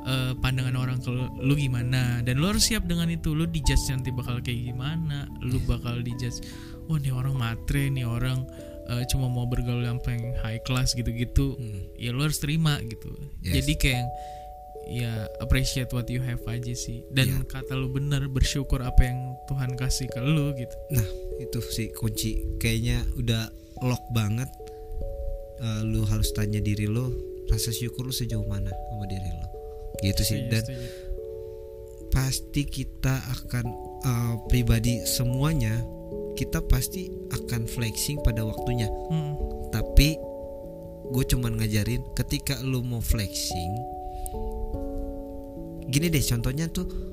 eh, 0.04 0.32
pandangan 0.38 0.74
orang 0.74 0.98
ke 0.98 1.08
lu, 1.08 1.26
lu 1.38 1.54
gimana? 1.54 2.20
Dan 2.22 2.38
lu 2.38 2.48
harus 2.48 2.66
siap 2.66 2.84
dengan 2.84 3.06
itu. 3.08 3.32
Lu 3.32 3.44
dijudge 3.44 3.88
nanti 3.88 4.10
bakal 4.10 4.40
kayak 4.40 4.72
gimana. 4.72 5.28
Lu 5.40 5.58
bakal 5.64 6.00
dijudge 6.00 6.42
wah 6.88 6.96
nih 6.96 7.12
orang 7.12 7.36
matre 7.36 7.92
nih 7.92 8.08
orang 8.08 8.48
eh, 8.88 9.04
cuma 9.12 9.28
mau 9.28 9.44
bergaul 9.44 9.84
yang 9.84 10.00
paling 10.00 10.32
high 10.40 10.60
class 10.62 10.92
gitu-gitu. 10.92 11.54
Hmm. 11.54 11.84
ya 11.94 12.10
lu 12.10 12.24
harus 12.24 12.40
terima 12.40 12.80
gitu. 12.82 13.12
Yes. 13.44 13.60
jadi 13.60 13.72
kayak 13.76 14.06
ya 14.88 15.12
appreciate 15.44 15.92
what 15.92 16.08
you 16.08 16.24
have 16.24 16.40
aja 16.48 16.72
sih. 16.72 17.04
Dan 17.12 17.28
Iya. 17.28 17.44
kata 17.44 17.76
lu 17.76 17.92
bener 17.92 18.24
bersyukur 18.26 18.80
apa 18.80 19.04
yang 19.04 19.36
Tuhan 19.44 19.76
kasih 19.76 20.08
ke 20.08 20.20
lu 20.24 20.56
gitu. 20.56 20.72
Nah 20.96 21.04
itu 21.36 21.60
sih 21.68 21.92
kunci. 21.92 22.40
Kayaknya 22.56 23.04
udah 23.20 23.44
lock 23.84 24.00
banget 24.10 24.48
Eh, 25.58 25.80
Lu 25.86 26.06
harus 26.06 26.30
tanya 26.34 26.62
diri 26.62 26.86
lo 26.86 27.10
Rasa 27.48 27.72
syukur 27.72 28.06
lu 28.06 28.14
sejauh 28.14 28.44
mana 28.46 28.70
sama 28.70 29.04
diri 29.10 29.30
lo 29.34 29.46
Gitu 29.98 30.22
sih. 30.22 30.38
Dan 30.46 30.62
pasti 32.14 32.62
kita 32.62 33.18
akan 33.18 33.66
eh, 34.06 34.34
Pribadi 34.46 35.02
semuanya 35.02 35.74
Kita 36.38 36.62
pasti 36.62 37.10
akan 37.34 37.66
flexing 37.66 38.22
pada 38.22 38.46
waktunya. 38.46 38.86
Hmm, 39.10 39.34
Tapi 39.74 40.14
Gue 41.08 41.24
cuman 41.26 41.58
ngajarin 41.58 42.04
Ketika 42.14 42.60
lu 42.62 42.84
mau 42.86 43.02
flexing 43.02 43.72
Gini 45.88 46.12
deh 46.12 46.20
contohnya 46.20 46.68
tuh 46.68 47.08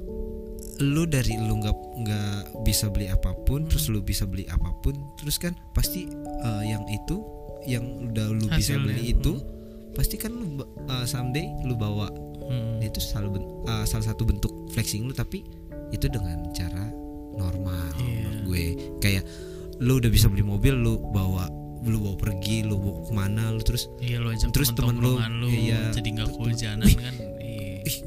lu 0.84 1.08
dari 1.08 1.40
lu 1.40 1.56
nggak 1.64 1.78
nggak 2.04 2.40
bisa 2.68 2.92
beli 2.92 3.08
apa 3.08 3.32
pun 3.48 3.64
terus 3.64 3.88
lu 3.88 4.04
bisa 4.04 4.28
beli 4.28 4.44
apa 4.52 4.76
pun 4.84 4.92
terus 5.16 5.40
kan 5.40 5.56
pasti 5.72 6.12
eh, 6.44 6.64
yang 6.68 6.84
itu 6.92 7.24
yang 7.66 7.84
udah 8.04 8.30
lu 8.30 8.46
bisa 8.48 8.74
Hasilnya, 8.74 8.86
beli 8.88 9.04
itu 9.12 9.34
pasti 9.92 10.16
kan 10.16 10.32
lu 10.32 10.60
eh, 10.62 11.06
someday 11.06 11.48
lu 11.62 11.74
bawa 11.74 12.12
hmm. 12.42 12.80
itu 12.80 13.00
salah 13.00 13.28
ben- 13.28 13.48
eh, 13.64 13.86
salah 13.86 14.06
satu 14.06 14.24
bentuk 14.24 14.52
flexing 14.70 15.04
lu 15.04 15.12
tapi 15.12 15.42
itu 15.90 16.06
dengan 16.06 16.50
cara 16.52 16.90
normal 17.32 17.92
Iya. 17.96 18.08
menurut 18.22 18.40
gue 18.46 18.64
kayak 19.00 19.24
lu 19.78 19.98
udah 19.98 20.08
bisa 20.08 20.26
beli 20.26 20.42
mobil 20.42 20.72
lu 20.74 20.98
bawa 21.10 21.48
lu 21.82 22.02
bawa 22.02 22.16
pergi 22.16 22.64
lu 22.64 22.76
bawa 22.76 23.00
ke 23.02 23.12
mana 23.12 23.44
lu 23.50 23.62
terus 23.62 23.86
Iya 23.98 24.18
lo 24.18 24.30
ajak 24.30 24.50
Terus 24.50 24.72
temen 24.72 24.98
temen 24.98 25.04
lu, 25.04 25.14
lu 25.42 25.48
iya. 25.48 25.92
jadi 25.92 26.08
nggak 26.12 26.30
kehujanan 26.32 26.88
kan. 26.88 27.14
Iya. 27.38 27.76
ih 27.84 27.98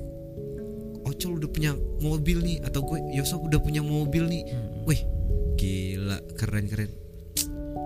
Ocol 1.04 1.38
udah 1.38 1.48
punya 1.48 1.70
mobil 1.98 2.38
nih 2.38 2.58
atau 2.60 2.82
gue 2.82 2.98
Yosop 3.12 3.40
udah 3.42 3.58
punya 3.58 3.80
mobil 3.80 4.26
nih 4.26 4.42
Hmm. 4.44 4.84
wih 4.84 5.00
gila 5.54 6.18
keren 6.34 6.66
keren 6.66 6.90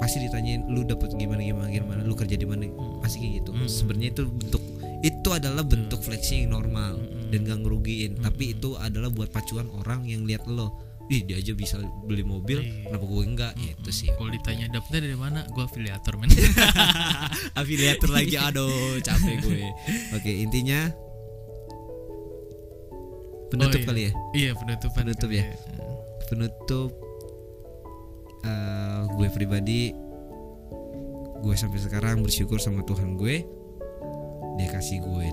pasti 0.03 0.19
ditanyain 0.21 0.67
lu 0.67 0.83
dapat 0.83 1.15
gimana 1.15 1.39
gimana 1.41 1.71
gimana 1.71 2.01
lu 2.03 2.13
kerja 2.13 2.35
di 2.35 2.43
mana 2.43 2.67
pasti 2.99 3.23
kayak 3.23 3.33
gitu 3.39 3.51
Hmm. 3.53 3.71
sebenarnya 3.71 4.09
itu 4.11 4.23
bentuk 4.27 4.63
itu 5.01 5.29
adalah 5.31 5.63
bentuk 5.63 6.01
flexing 6.01 6.45
yang 6.45 6.53
normal 6.57 6.99
Hmm. 6.99 7.31
dan 7.31 7.41
gak 7.45 7.59
ngerugiin 7.61 8.19
tapi 8.19 8.53
itu 8.53 8.75
adalah 8.77 9.09
buat 9.09 9.31
pacuan 9.31 9.71
orang 9.73 10.03
yang 10.05 10.23
lihat 10.23 10.43
lo 10.45 10.75
ih 11.05 11.23
dia 11.23 11.37
aja 11.37 11.53
bisa 11.53 11.77
beli 12.03 12.23
mobil 12.23 12.59
Iya. 12.59 12.89
kenapa 12.89 13.05
gue 13.05 13.23
enggak 13.25 13.53
itu 13.55 13.91
sih 13.93 14.09
Kalau 14.11 14.27
ditanya 14.29 14.71
dapetnya 14.71 15.01
dari 15.03 15.19
mana? 15.19 15.45
Gue 15.47 15.63
afiliator 15.63 16.15
men. 16.17 16.31
afiliator 17.61 18.09
lagi 18.09 18.35
aduh 18.49 18.71
capek 18.99 19.35
gue 19.39 19.61
oke 20.13 20.31
intinya 20.33 20.91
penutup 23.49 23.71
Oh, 23.71 23.79
iya. 23.79 23.87
kali 23.87 24.01
ya 24.03 24.11
iya 24.33 24.51
penutupan. 24.55 25.05
Penutup 25.05 25.29
kali 25.29 25.37
ya? 25.37 25.47
penutup 26.25 26.91
eh, 28.45 29.01
gue 29.07 29.29
pribadi 29.33 29.95
gue 31.43 31.55
sampai 31.59 31.83
sekarang 31.83 32.23
bersyukur 32.23 32.63
sama 32.63 32.87
Tuhan 32.87 33.19
gue. 33.19 33.43
Dia 34.61 34.69
kasih 34.71 35.03
gue 35.03 35.29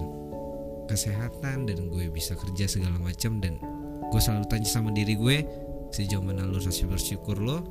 kesehatan 0.89 1.69
dan 1.69 1.77
gue 1.93 2.09
bisa 2.09 2.33
kerja 2.33 2.65
segala 2.65 2.97
macam 2.97 3.37
dan 3.37 3.61
gue 4.09 4.21
selalu 4.21 4.49
tanya 4.49 4.65
sama 4.65 4.89
diri 4.89 5.13
gue 5.13 5.45
sejauh 5.93 6.21
mana 6.21 6.45
lu 6.45 6.57
rasa 6.57 6.85
bersyukur 6.89 7.37
lo? 7.37 7.61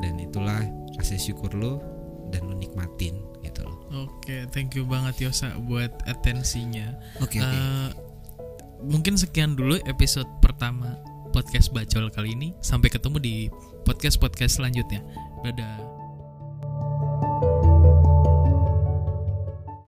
Dan 0.00 0.16
itulah 0.22 0.62
rasa 0.94 1.18
syukur 1.18 1.52
lo 1.58 1.82
dan 2.30 2.46
lu 2.46 2.54
nikmatin 2.54 3.18
gitu 3.42 3.66
loh. 3.66 4.06
Oke, 4.06 4.46
thank 4.54 4.78
you 4.78 4.86
banget 4.86 5.26
Yosa 5.26 5.58
buat 5.66 5.90
atensinya. 6.06 6.94
oke 7.18 7.34
oke. 7.34 7.58
Eh, 7.58 7.90
mungkin 8.86 9.18
sekian 9.18 9.58
dulu 9.58 9.76
episode 9.84 10.28
pertama 10.40 10.96
podcast 11.30 11.74
bacol 11.74 12.10
kali 12.12 12.34
ini. 12.36 12.48
Sampai 12.62 12.90
ketemu 12.92 13.18
di 13.18 13.34
podcast 13.82 14.18
podcast 14.18 14.58
selanjutnya. 14.60 15.02
Dadah. 15.42 15.89